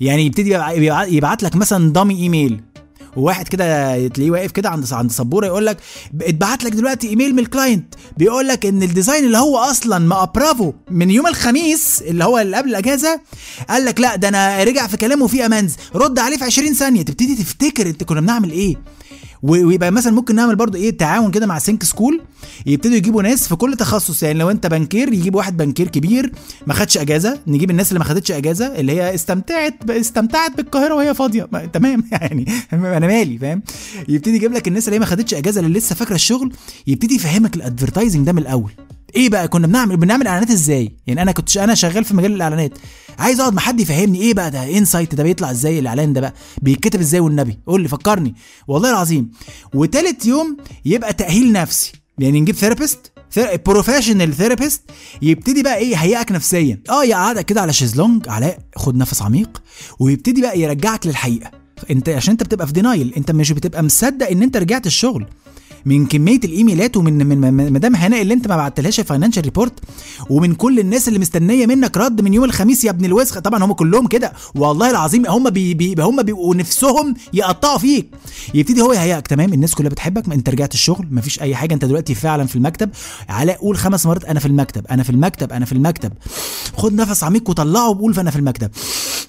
يعني 0.02 0.26
يبتدي 0.26 0.50
يبع- 0.58 0.72
يبع- 0.72 1.06
يبعت 1.08 1.44
لك 1.44 1.56
مثلا 1.56 1.94
dummy 1.94 2.15
email. 2.17 2.62
وواحد 3.17 3.47
كده 3.47 4.08
تلاقيه 4.08 4.32
واقف 4.32 4.52
كده 4.52 4.69
عند 4.69 4.93
عند 4.93 5.12
سبورة 5.12 5.45
يقول 5.47 5.65
لك 5.65 5.78
اتبعت 6.21 6.63
لك 6.63 6.71
دلوقتي 6.71 7.10
إيميل 7.10 7.34
من 7.34 7.39
ال 7.39 7.47
client 7.47 7.94
بيقول 8.17 8.47
لك 8.47 8.65
إن 8.65 8.84
ال 8.84 8.89
design 8.89 9.26
اللي 9.26 9.38
هو 9.38 9.58
أصلا 9.58 10.00
م 10.00 10.09
approve 10.09 10.74
من 10.91 11.12
يوم 11.12 11.28
الخميس 11.28 12.02
اللي 12.02 12.24
هو 12.24 12.39
اللي 12.39 12.58
قبل 12.58 12.69
الأجازة 12.69 13.21
قال 13.69 13.86
لك 13.86 14.00
لا 14.00 14.15
ده 14.15 14.28
أنا 14.28 14.63
رجع 14.63 14.88
في 14.88 14.97
كلامه 14.97 15.28
في 15.28 15.45
amends. 15.46 15.74
رد 15.95 16.19
عليه 16.19 16.38
في 16.38 16.43
20 16.43 16.74
ثانية. 16.74 17.02
تبتدي 17.02 17.36
تفتكر 17.36 17.88
أنت 17.88 18.04
كنا 18.04 18.21
بنعمل 18.21 18.52
إيه؟ 18.52 18.76
ويبقى 19.44 19.92
مثلا 19.92 20.14
ممكن 20.14 20.36
نعمل 20.36 20.56
برضو 20.56 20.78
إيه 20.78 20.98
تعاون 20.98 21.32
كده 21.32 21.46
مع 21.46 21.60
Think 21.60 21.84
School 21.84 22.22
يبتدوا 22.66 22.96
يجيبوا 22.96 23.24
ناس 23.24 23.48
في 23.48 23.56
كل 23.56 23.76
تخصص. 23.76 24.24
يعني 24.24 24.40
لو 24.40 24.52
أنت 24.52 24.68
banker 24.67 25.13
يجيب 25.14 25.36
واحد 25.36 25.58
banker 25.58 25.88
كبير 25.88 26.32
ما 26.68 26.74
خدش 26.74 26.98
أجازة 26.98 27.40
نجيب 27.48 27.72
الناس 27.72 27.88
اللي 27.90 28.00
ما 28.00 28.06
خدتش 28.06 28.32
أجازة 28.32 28.66
اللي 28.80 28.92
هي 28.92 29.16
استمتعت 29.16 29.90
استمتعت 29.90 30.58
بالقاهرة 30.58 30.94
وهي 30.96 31.14
فاضية. 31.14 31.48
ما- 31.52 31.66
تمام؟ 31.66 32.04
يعني 32.12 32.46
أنا 32.74 33.00
مالي 33.08 33.38
فاهم؟ 33.38 33.62
يبتدي 34.08 34.36
يجيب 34.36 34.54
لك 34.54 34.68
الناس 34.68 34.86
اللي 34.88 34.96
هي 34.96 35.00
ما 35.00 35.06
خدتش 35.06 35.34
أجازة 35.34 35.62
اللي 35.62 35.80
لسه 35.80 35.96
فاكرة 35.96 36.16
الشغل 36.16 36.54
يبتدي 36.88 37.16
يفهمك 37.16 37.56
ال 37.56 37.61
advertising 37.61 38.26
ده 38.26 38.32
من 38.34 38.40
الأول. 38.42 38.72
إيه 39.15 39.30
بقى 39.30 39.47
كنا 39.47 39.67
بنعمل 39.67 39.97
بنعمل 39.97 40.28
إعلانات 40.28 40.52
إزاي؟ 40.52 40.95
يعني 41.08 41.21
أنا 41.21 41.32
كنت 41.32 41.58
أنا 41.58 41.76
شغال 41.76 42.06
في 42.06 42.13
مجال 42.15 42.32
الإعلانات. 42.36 42.78
عايز 43.19 43.39
أقعد 43.39 43.54
مع 43.54 43.62
حد 43.62 43.80
يفهمني 43.80 44.21
إيه 44.21 44.34
بقى 44.34 44.52
ده؟ 44.52 44.78
insight 44.78 45.15
ده؟ 45.15 45.24
بيطلع 45.24 45.52
إزاي 45.52 45.80
الإعلان 45.80 46.13
ده 46.13 46.21
بقى؟ 46.21 46.34
بيتكتب 46.62 47.00
إزاي 47.00 47.19
والنبي؟ 47.19 47.60
قول 47.67 47.82
لي 47.82 47.88
فكرني. 47.88 48.36
والله 48.67 48.89
العظيم. 48.89 49.32
وتالت 49.74 50.26
يوم 50.26 50.58
يبقى 50.86 51.13
تأهيل 51.13 51.52
نفسي. 51.52 51.91
يعني 52.19 52.41
نجيب 52.41 52.56
therapist 52.56 53.12
professional 53.65 54.34
therapist 54.34 54.82
يبتدي 55.21 55.63
بقى 55.63 55.78
إيه؟ 55.78 55.91
يهيئك 55.91 56.32
نفسيا. 56.32 56.82
آه 56.89 57.04
يقعدك 57.04 57.45
كده 57.45 57.62
على 57.62 57.74
شيزلونج 57.74 58.30
علاء 58.30 58.60
خد 58.76 58.95
نفس 58.95 59.21
عميق 59.21 59.62
ويبتدي 60.00 60.41
بقى 60.41 60.60
يرجعك 60.60 61.08
للحقيقة. 61.08 61.52
انت 61.91 62.10
عشان 62.10 62.32
أنت 62.32 62.43
بتبقى 62.43 62.67
في 62.67 62.74
denial 62.74 63.13
أنت 63.17 63.32
مش 63.32 63.52
بتبقى 63.52 63.84
مصدق 63.84 64.28
إن 64.30 64.43
أنت 64.43 64.58
رجعت 64.58 64.86
الشغل. 64.86 65.26
من 65.86 66.06
كمية 66.06 66.39
الإيميلات 66.44 66.98
ومن 66.98 67.26
من 67.26 67.74
مدام 67.74 67.96
هناء 67.96 68.22
اللي 68.22 68.34
انت 68.34 68.48
ما 68.48 68.56
بعتلهاش 68.56 69.00
ال 69.00 69.04
financial 69.04 69.44
report 69.44 69.74
ومن 70.30 70.56
كل 70.56 70.80
الناس 70.80 71.08
اللي 71.08 71.20
مستنية 71.20 71.65
منك 71.65 71.98
رد 71.98 72.22
من 72.22 72.34
يوم 72.34 72.46
الخميس 72.46 72.84
يا 72.86 72.89
ابن 72.89 73.06
الوسخ. 73.06 73.39
طبعا 73.39 73.63
هم 73.63 73.74
كلهم 73.74 74.08
كده. 74.08 74.34
والله 74.56 74.89
العظيم 74.91 75.26
هم 75.28 75.50
بي 75.50 75.74
بي 75.74 75.96
هم 76.00 76.24
بيبقوا 76.24 76.56
نفسهم 76.56 77.13
يقطعوا 77.34 77.78
فيك. 77.78 78.10
يبتدي 78.54 78.82
هو 78.82 78.94
يهيئك. 78.94 79.28
تمام؟ 79.28 79.54
الناس 79.54 79.76
كلها 79.76 79.89
بتحبك. 79.89 80.28
ما 80.28 80.34
انت 80.34 80.50
رجعت 80.50 80.74
الشغل. 80.74 81.08
ما 81.12 81.22
فيش 81.22 81.41
أي 81.41 81.56
حاجة. 81.56 81.74
انت 81.74 81.86
دلوقتي 81.86 82.15
فعلا 82.15 82.46
في 82.48 82.56
المكتب. 82.56 82.89
علاء 83.30 83.58
قول 83.58 83.78
خمس 83.78 84.06
مرات 84.06 84.26
أنا 84.26 84.39
في 84.39 84.46
المكتب. 84.46 84.88
أنا 84.88 85.04
في 85.04 85.10
المكتب. 85.10 85.54
أنا 85.54 85.65
في 85.65 85.72
المكتب. 85.72 86.12
خد 86.78 86.94
نفس 86.94 87.24
عميق 87.24 87.50
وطلعه 87.50 87.89
وقول 87.89 88.13
فانا 88.13 88.32
في 88.32 88.38
المكتب. 88.38 88.72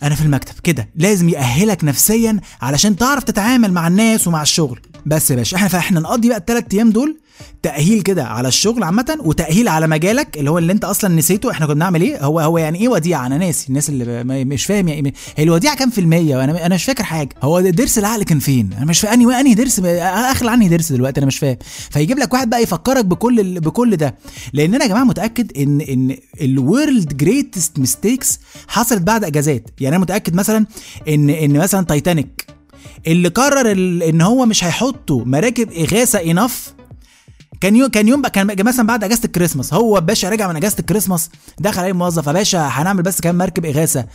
أنا 0.03 0.15
في 0.15 0.23
المكتب. 0.23 0.55
كده. 0.63 0.89
لازم 0.97 1.29
يأهلك 1.29 1.85
نفسيا 1.85 2.41
علشان 2.63 2.97
تعرف 2.97 3.25
تتعامل 3.25 3.73
مع 3.73 3.89
الناس 3.89 4.27
ومع 4.27 4.43
الشغل. 4.43 4.81
بس 5.07 5.31
يا 5.31 5.37
باشا 5.37 5.57
إحنا 5.57 5.69
فاحنا 5.69 6.01
نقضي 6.01 6.29
بقى 6.29 6.39
الثلاث 6.39 6.65
أيام 6.75 6.91
دول 6.91 7.19
تأهيل 7.63 8.03
كده 8.03 8.25
على 8.25 8.49
الشغل 8.49 8.83
عامة 8.83 9.19
وتأهيل 9.21 9.69
على 9.69 9.87
مجالك 9.87 10.37
اللي 10.39 10.51
هو 10.51 10.59
اللي 10.59 10.73
انت 10.73 10.85
أصلا 10.85 11.15
نسيته 11.15 11.51
إحنا 11.51 11.67
كنا 11.67 11.75
بنعمل 11.75 12.03
إيه؟ 12.03 12.25
هو 12.25 12.41
هو 12.41 12.59
يعني 12.59 12.81
إيه 12.81 12.89
وديعة؟ 12.89 13.27
أنا 13.27 13.39
ناسي 13.39 13.69
الناس 13.69 13.89
اللي 13.89 14.25
مش 14.45 14.67
فاهم 14.67 14.89
يعني 14.89 15.15
هي 15.37 15.45
الوديعة 15.45 15.77
كام 15.77 15.91
في 15.91 16.01
المية؟ 16.01 16.37
وأنا 16.37 16.67
أنا 16.67 16.75
مش 16.75 16.85
فاكر 16.85 17.05
حاجة. 17.05 17.29
هو 17.43 17.61
ضرس 17.61 17.99
العقل 17.99 18.23
كان 18.23 18.39
فين؟ 18.39 18.71
أنا 18.77 18.85
مش 18.85 19.01
فاهم 19.01 19.13
انهي 19.31 19.41
انهي 19.41 19.55
ضرس 19.55 19.81
أخلع 19.85 20.49
أنهي 20.49 20.69
ضرس 20.69 20.93
دلوقتي 20.93 21.19
أنا 21.21 21.27
مش 21.27 21.39
فاهم. 21.39 21.57
فيجيب 21.91 22.19
لك 22.19 22.33
واحد 22.33 22.51
بقى 22.51 22.63
يفكرك 22.63 23.05
بكل 23.05 23.41
ال- 23.41 23.61
بكل 23.61 23.97
ده. 23.97 24.15
لأن 24.53 24.75
أنا 24.75 24.85
يا 24.85 24.89
جماعة 24.89 25.05
متأكد 25.05 25.59
إن 25.59 25.81
إن 25.81 26.17
ال 26.41 26.54
world 26.54 27.17
greatest 27.17 27.79
mistakes 27.79 28.39
حصلت 28.69 29.03
بعد 29.03 29.25
إجازات. 29.25 29.69
يعني 29.81 29.97
أنا 29.97 30.03
متأكد 30.03 30.35
مثلا 30.35 30.67
إن 31.09 31.31
إن 31.31 31.59
مثلا 31.59 31.85
تايتانيك 31.87 32.47
اللي 33.07 33.29
قرر 33.29 33.73
إن 34.09 34.21
هو 34.21 34.47
مش 34.47 34.65
هيحطوا 34.65 35.25
مراكب 35.25 35.73
إغاثة 35.73 36.31
انف 36.31 36.75
كان 37.61 37.77
يوم 37.77 37.89
كان 37.89 38.09
يوم 38.09 38.23
كان 38.23 38.65
مثلا 38.65 38.87
بعد 38.87 39.05
أجازة 39.05 39.21
الكريسماس 39.25 39.75
هو 39.75 40.01
باشا 40.01 40.29
راجع 40.29 40.49
من 40.49 40.57
أجازة 40.57 40.77
الكريسماس 40.79 41.31
دخل 41.59 41.81
عليه 41.81 41.93
موظف 41.93 42.27
يا 42.27 42.33
باشا 42.33 42.59
هنعمل 42.59 43.03
بس 43.03 43.21
كام 43.21 43.39
مركب 43.39 43.65
إغاثة؟ 43.65 44.07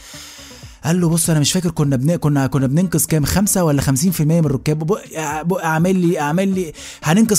قال 0.85 1.01
له 1.01 1.09
بص 1.09 1.29
أنا 1.29 1.39
مش 1.39 1.51
فاكر 1.51 1.71
كنا 1.71 1.95
بن... 1.95 2.15
كنا 2.15 2.47
كنا 2.47 2.67
بننقذ 2.67 3.05
كام؟ 3.05 3.25
خمسة 3.25 3.63
ولا 3.63 3.81
50% 3.81 4.21
من 4.21 4.39
الركاب؟ 4.45 4.79
بق... 4.79 4.99
بق... 5.41 5.63
أعمل 5.63 5.95
لي 5.95 6.19
أعمل 6.19 6.47
لي 6.55 6.73
هننقذ 7.03 7.35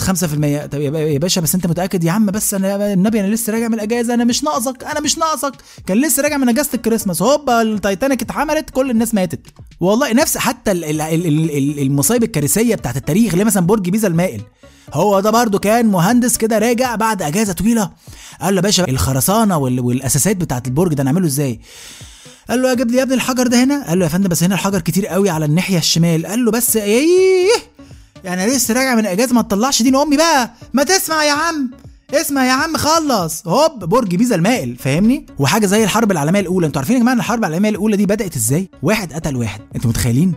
5% 0.66 0.66
طب 0.66 0.80
يا 0.80 1.18
باشا 1.18 1.40
بس 1.40 1.54
أنت 1.54 1.66
متأكد 1.66 2.04
يا 2.04 2.12
عم؟ 2.12 2.26
بس 2.26 2.54
أنا 2.54 2.92
النبي 2.92 3.20
أنا 3.20 3.26
لسه 3.26 3.52
راجع 3.52 3.68
من 3.68 3.74
الأجازة 3.74 4.14
أنا 4.14 4.24
مش 4.24 4.44
ناقصك 4.44 4.84
أنا 4.84 5.00
مش 5.00 5.18
ناقصك. 5.18 5.52
كان 5.86 6.00
لسه 6.00 6.22
راجع 6.22 6.36
من 6.36 6.48
إجازة 6.48 6.70
الكريسماس. 6.74 7.22
هوبا 7.22 7.62
التايتانيك 7.62 8.22
اتحملت 8.22 8.70
كل 8.70 8.90
الناس 8.90 9.14
ماتت. 9.14 9.40
والله 9.80 10.12
نفس 10.12 10.38
حتى 10.38 10.72
ال- 10.72 10.84
ال- 10.84 11.00
ال- 11.00 11.26
ال- 11.26 11.56
ال- 11.56 11.78
المصايب 11.78 12.22
الكارثية 12.22 12.74
بتاعت 12.74 12.96
التاريخ 12.96 13.32
اللي 13.32 13.44
مثلا 13.44 13.66
برج 13.66 13.90
بيزا 13.90 14.08
المائل. 14.08 14.40
هو 14.94 15.20
ده 15.20 15.30
برضه 15.30 15.58
كان 15.58 15.86
مهندس 15.86 16.36
كده 16.36 16.58
راجع 16.58 16.94
بعد 16.94 17.22
أجازة 17.22 17.52
طويلة. 17.52 17.90
قال 18.40 18.54
له 18.54 18.56
يا 18.58 18.62
باشا 18.62 18.88
الخرسانة 18.88 19.58
وال... 19.58 19.80
والأساسات 19.80 20.36
بتاعت 20.36 20.66
البرج 20.66 20.94
ده 20.94 21.04
نعمله 21.04 21.26
إزاي؟ 21.26 21.60
قال 22.50 22.62
له 22.62 22.72
أجيب 22.72 22.90
لي 22.90 22.96
يا 22.96 23.02
ابني 23.02 23.14
الحجر 23.14 23.46
ده 23.46 23.64
هنا؟ 23.64 23.84
قال 23.88 23.98
له 23.98 24.04
يا 24.04 24.10
فندم 24.10 24.28
بس 24.28 24.42
هنا 24.42 24.54
الحجر 24.54 24.80
كتير 24.80 25.06
قوي 25.06 25.30
على 25.30 25.44
الناحية 25.44 25.78
الشمال. 25.78 26.26
قال 26.26 26.44
له 26.44 26.50
بس 26.50 26.76
إيه؟ 26.76 27.48
يعني 28.24 28.46
لسه 28.46 28.74
راجع 28.74 28.94
من 28.94 29.06
إجازة 29.06 29.34
ما 29.34 29.42
تطلعش 29.42 29.82
دين 29.82 29.96
أمي 29.96 30.16
بقى. 30.16 30.50
ما 30.72 30.82
تسمع 30.82 31.24
يا 31.24 31.32
عم. 31.32 31.70
اسمع 32.14 32.44
يا 32.46 32.52
عم 32.52 32.76
خلص. 32.76 33.46
hop 33.48 33.84
برج 33.84 34.14
بيزا 34.16 34.34
المائل. 34.34 34.76
فاهمني؟ 34.76 35.26
وحاجة 35.38 35.66
زي 35.66 35.84
الحرب 35.84 36.10
العالمية 36.12 36.40
الأولى. 36.40 36.66
أنتوا 36.66 36.80
عارفين 36.80 36.96
يا 36.96 37.00
جماعة 37.00 37.14
إن 37.14 37.18
الحرب 37.18 37.38
العالمية 37.44 37.68
الأولى 37.70 37.96
دي 37.96 38.06
بدأت 38.06 38.36
إزاي؟ 38.36 38.68
واحد 38.82 39.12
قتل 39.12 39.36
واحد. 39.36 39.60
أنتوا 39.76 39.90
متخيلين؟ 39.90 40.34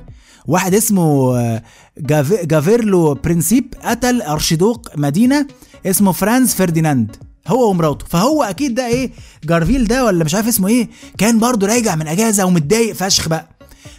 واحد 0.48 0.74
اسمه 0.76 1.38
آه، 1.38 1.64
جاف- 1.98 2.46
جافيرلو 2.46 3.14
برنسيب 3.14 3.74
قتل 3.84 4.22
أرشيدوق 4.22 4.88
مدينة 4.98 5.48
اسمه 5.86 6.12
فرانز 6.12 6.54
فرديناند 6.54 7.16
هو 7.48 7.70
ومراته. 7.70 8.06
فهو 8.06 8.44
أكيد 8.44 8.76
ده 8.76 8.88
إيه؟ 8.88 9.12
جارفيل 9.44 9.88
ده 9.88 10.06
ولا 10.06 10.24
مش 10.24 10.36
عارف 10.36 10.48
اسمه 10.48 10.68
إيه؟ 10.68 10.90
كان 11.18 11.40
برضه 11.40 11.68
راجع 11.68 11.96
من 11.96 12.08
أجازة 12.08 12.46
ومتضايق 12.46 12.96
فشخ 12.96 13.30
بقى. 13.30 13.48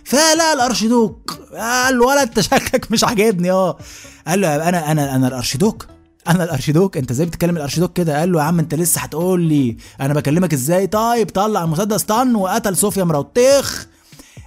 فلا 0.05 0.53
الأرشيدوق. 0.53 1.39
قال 1.57 2.01
ولا 2.01 2.23
أنت 2.23 2.41
شكلك 2.41 2.93
مش 2.93 3.05
عاجبني. 3.05 3.51
آه. 3.51 3.79
قال 4.27 4.41
له 4.41 4.69
أنا 4.69 4.91
أنا 4.91 5.17
أنا 5.17 5.29
الأرشيدوك. 5.29 5.87
أنا 6.29 6.45
الأرشيدوك. 6.45 6.97
أنت 6.97 7.11
إزاي 7.11 7.27
بتتكلم 7.27 7.57
الأرشيدوك 7.57 7.93
كده؟ 7.93 8.19
قال 8.21 8.33
له 8.33 8.39
يا 8.41 8.45
عم 8.45 8.59
أنت 8.59 8.75
لسه 8.75 9.01
هتقول 9.01 9.41
لي. 9.41 9.77
أنا 10.01 10.15
بكلمك 10.15 10.53
إزاي؟ 10.53 10.87
طيب 10.87 11.29
طلع 11.31 11.65
المسدس 11.65 12.03
طن 12.03 12.35
وقتل 12.35 12.77
صوفيا 12.77 13.05
مراته. 13.05 13.63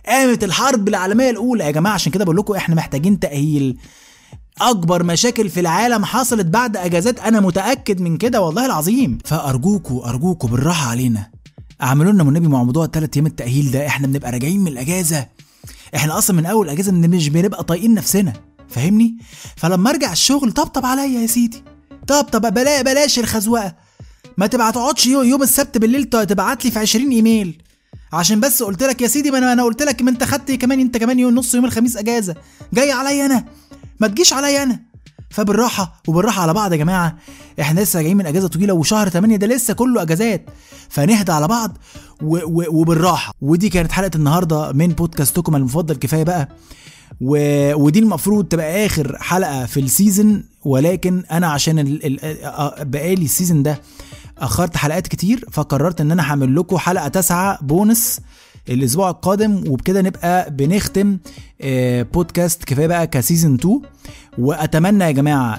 قامت 0.07 0.43
الحرب 0.43 0.87
العالمية 0.87 1.29
الأولى. 1.29 1.63
يا 1.63 1.71
جماعة 1.71 1.93
عشان 1.93 2.11
كده 2.11 2.25
بقول 2.25 2.37
لكم 2.37 2.53
إحنا 2.53 2.75
محتاجين 2.75 3.19
تأهيل. 3.19 3.77
أكبر 4.61 5.03
مشاكل 5.03 5.49
في 5.49 5.59
العالم 5.59 6.05
حصلت 6.05 6.45
بعد 6.45 6.77
أجازات. 6.77 7.19
أنا 7.19 7.39
متأكد 7.39 8.01
من 8.01 8.17
كده 8.17 8.41
والله 8.41 8.65
العظيم. 8.65 9.17
فأرجوكوا 9.25 10.09
أرجوكوا 10.09 10.49
بالراحة 10.49 10.89
علينا. 10.89 11.29
اعملوا 11.81 12.11
لنا 12.11 12.23
والنبي 12.23 12.47
مع 12.47 12.63
موضوع 12.63 12.85
الثلاث 12.85 13.09
أيام 13.15 13.25
التأهيل 13.25 13.71
ده. 13.71 13.87
إحنا 13.87 14.07
بنبقى 14.07 14.31
راجعين 14.31 14.59
من 14.59 14.67
الأجازة. 14.67 15.27
إحنا 15.95 16.17
أصلا 16.17 16.35
من 16.35 16.45
أول 16.45 16.69
أجازة 16.69 16.91
مش 16.91 17.29
بنبقى 17.29 17.63
طايقين 17.63 17.93
نفسنا. 17.93 18.33
فاهمني؟ 18.69 19.17
فلما 19.55 19.89
أرجع 19.89 20.11
الشغل 20.11 20.51
طبطب 20.51 20.85
عليا 20.85 21.21
يا 21.21 21.27
سيدي. 21.27 21.63
طب 22.07 22.23
طب 22.23 22.53
بلا 22.53 22.81
بلاش 22.81 23.19
الخزوقة. 23.19 23.75
ما 24.37 24.47
تبقى 24.47 24.71
تقعدش 24.71 25.07
يوم 25.07 25.43
السبت 25.43 25.77
بالليل 25.77 26.03
تبعت 26.03 26.65
لي 26.65 26.71
في 26.71 26.79
20 26.79 27.11
إيميل. 27.11 27.61
عشان 28.13 28.39
بس 28.39 28.63
قلت 28.63 28.83
لك 28.83 29.01
يا 29.01 29.07
سيدي 29.07 29.31
ما 29.31 29.53
أنا 29.53 29.63
قلت 29.63 29.81
لك 29.83 30.01
ما 30.01 30.09
أنت 30.11 30.23
خدت 30.23 30.51
كمان 30.51 30.79
أنت 30.79 30.97
كمان 30.97 31.19
يوم 31.19 31.35
نص 31.35 31.55
يوم 31.55 31.65
الخميس 31.65 31.97
أجازة. 31.97 32.35
جاي 32.73 32.91
عليا 32.91 33.25
أنا. 33.25 33.45
ما 33.99 34.07
تجيش 34.07 34.33
عليا 34.33 34.63
أنا. 34.63 34.79
فبالراحة 35.29 36.01
وبالراحة 36.07 36.41
على 36.41 36.53
بعض 36.53 36.71
يا 36.71 36.77
جماعة 36.77 37.17
إحنا 37.61 37.79
لسه 37.81 37.97
راجعين 37.99 38.17
من 38.17 38.25
أجازة 38.25 38.47
طويلة 38.47 38.73
وشهر 38.73 39.09
8 39.09 39.35
ده 39.37 39.47
لسه 39.47 39.73
كله 39.73 40.01
أجازات. 40.01 40.45
فنهدى 40.89 41.31
على 41.31 41.47
بعض 41.47 41.77
و 42.21 42.37
و 42.37 42.63
وبالراحة. 42.81 43.33
ودي 43.41 43.69
كانت 43.69 43.91
حلقة 43.91 44.11
النهارده 44.15 44.71
من 44.71 44.87
بودكاستكم 44.87 45.55
المفضل 45.55 45.95
كفاية 45.95 46.23
بقى. 46.23 46.49
و... 47.21 47.37
ودي 47.75 47.99
المفروض 47.99 48.45
تبقى 48.45 48.85
آخر 48.85 49.17
حلقة 49.21 49.65
في 49.65 49.79
ال 49.79 49.88
season 49.88 50.43
ولكن 50.65 51.23
أنا 51.31 51.47
عشان 51.47 51.79
ال... 51.79 52.05
ال... 52.25 52.85
بقالي 52.85 53.25
ال 53.25 53.31
season 53.31 53.63
ده 53.63 53.81
أخرت 54.37 54.77
حلقات 54.77 55.07
كتير 55.07 55.45
فقررت 55.51 56.01
إن 56.01 56.11
أنا 56.11 56.23
هعمل 56.31 56.55
لكم 56.55 56.77
حلقة 56.77 57.07
تاسعة 57.07 57.59
بونس. 57.61 58.19
الأسبوع 58.69 59.09
القادم 59.09 59.63
وبكده 59.67 60.01
نبقى 60.01 60.51
بنختم 60.51 61.17
بودكاست 62.13 62.63
كفاية 62.63 62.87
بقى 62.87 63.07
ك 63.07 63.14
season 63.14 63.53
2 63.53 63.81
وأتمنى 64.37 65.03
يا 65.03 65.11
جماعة 65.11 65.55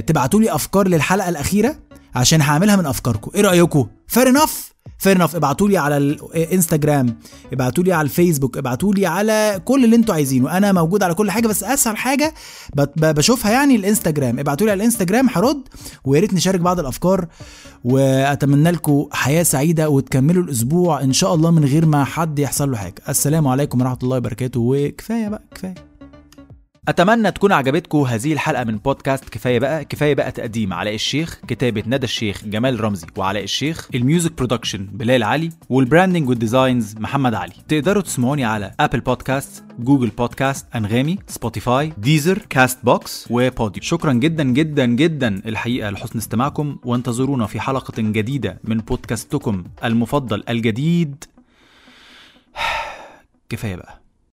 تبعتوا 0.00 0.40
لي 0.40 0.54
أفكار 0.54 0.88
للحلقة 0.88 1.28
الأخيرة 1.28 1.76
عشان 2.14 2.40
هعملها 2.42 2.76
من 2.76 2.86
أفكاركم. 2.86 3.30
إيه 3.34 3.40
رأيكم؟ 3.42 3.86
Fair 4.08 4.28
enough, 4.28 4.69
fair 5.00 5.16
enough 5.16 5.36
ابعتوا 5.36 5.68
لي 5.68 5.78
على 5.78 5.96
الانستجرام 5.96 7.18
ابعتوا 7.52 7.84
لي 7.84 7.92
على 7.92 8.04
الفيسبوك 8.04 8.58
ابعتوا 8.58 8.94
لي 8.94 9.06
على 9.06 9.60
كل 9.64 9.84
اللي 9.84 9.96
أنتوا 9.96 10.14
عايزينه. 10.14 10.56
أنا 10.56 10.72
موجود 10.72 11.02
على 11.02 11.14
كل 11.14 11.30
حاجة 11.30 11.48
بس 11.48 11.64
أسهل 11.64 11.96
حاجة 11.96 12.34
بشوفها 12.96 13.52
يعني 13.52 13.76
الإنستجرام. 13.76 14.38
ابعتوا 14.38 14.66
لي 14.66 14.70
على 14.72 14.78
الإنستجرام 14.78 15.28
هرد 15.28 15.62
ويا 16.04 16.20
ريت 16.20 16.34
نشارك 16.34 16.60
بعض 16.60 16.80
الأفكار 16.80 17.26
وأتمنى 17.84 18.70
لكم 18.70 19.06
حياة 19.12 19.42
سعيدة 19.42 19.88
وتكملوا 19.88 20.44
الأسبوع 20.44 21.02
إن 21.02 21.12
شاء 21.12 21.34
الله 21.34 21.50
من 21.50 21.64
غير 21.64 21.86
ما 21.86 22.04
حد 22.04 22.38
يحصل 22.38 22.70
له 22.70 22.76
حاجة. 22.76 23.02
السلام 23.08 23.48
عليكم 23.48 23.80
ورحمة 23.80 23.98
الله 24.02 24.16
وبركاته. 24.16 24.60
وكفاية 24.60 25.28
بقى 25.28 25.42
كفاية. 25.54 25.89
أتمنى 26.90 27.30
تكون 27.30 27.52
عجبتكم 27.52 27.98
هذه 27.98 28.32
الحلقة 28.32 28.64
من 28.64 28.78
بودكاست 28.78 29.28
كفاية 29.28 29.58
بقى 29.58 29.84
كفاية 29.84 30.14
بقى 30.14 30.32
تقديم 30.32 30.72
علاء 30.72 30.94
الشيخ 30.94 31.40
كتابة 31.48 31.82
ندى 31.86 32.04
الشيخ 32.04 32.44
جمال 32.44 32.80
رمزي 32.80 33.06
وعلاء 33.16 33.42
الشيخ 33.42 33.88
ال 33.94 34.00
music 34.00 34.32
production 34.32 34.86
بلال 34.92 35.22
علي 35.22 35.50
وال 35.68 35.80
branding 35.80 36.28
وال 36.28 36.43
designs 36.43 36.94
محمد 36.98 37.34
علي. 37.34 37.52
تقدروا 37.68 38.02
تسمعوني 38.02 38.44
على 38.44 38.74
Apple 38.80 39.00
Podcasts 39.00 39.64
Google 39.78 40.08
Podcasts 40.08 40.66
أنغامي 40.74 41.18
Spotify 41.26 41.92
Deezer 41.98 42.38
كاست 42.38 42.78
بوكس 42.84 43.26
وبوديو. 43.30 43.82
شكرا 43.82 44.12
جدا 44.12 44.44
جدا 44.44 44.86
جدا. 44.86 45.42
الحقيقة 45.46 45.90
لحسن 45.90 46.18
استماعكم 46.18 46.76
وانتظرونا 46.84 47.46
في 47.46 47.60
حلقة 47.60 48.02
جديدة 48.02 48.60
من 48.64 48.78
بودكاستكم 48.78 49.64
المفضل 49.84 50.44
الجديد. 50.48 51.24
كفاية 53.50 53.76
بقى. 53.76 54.00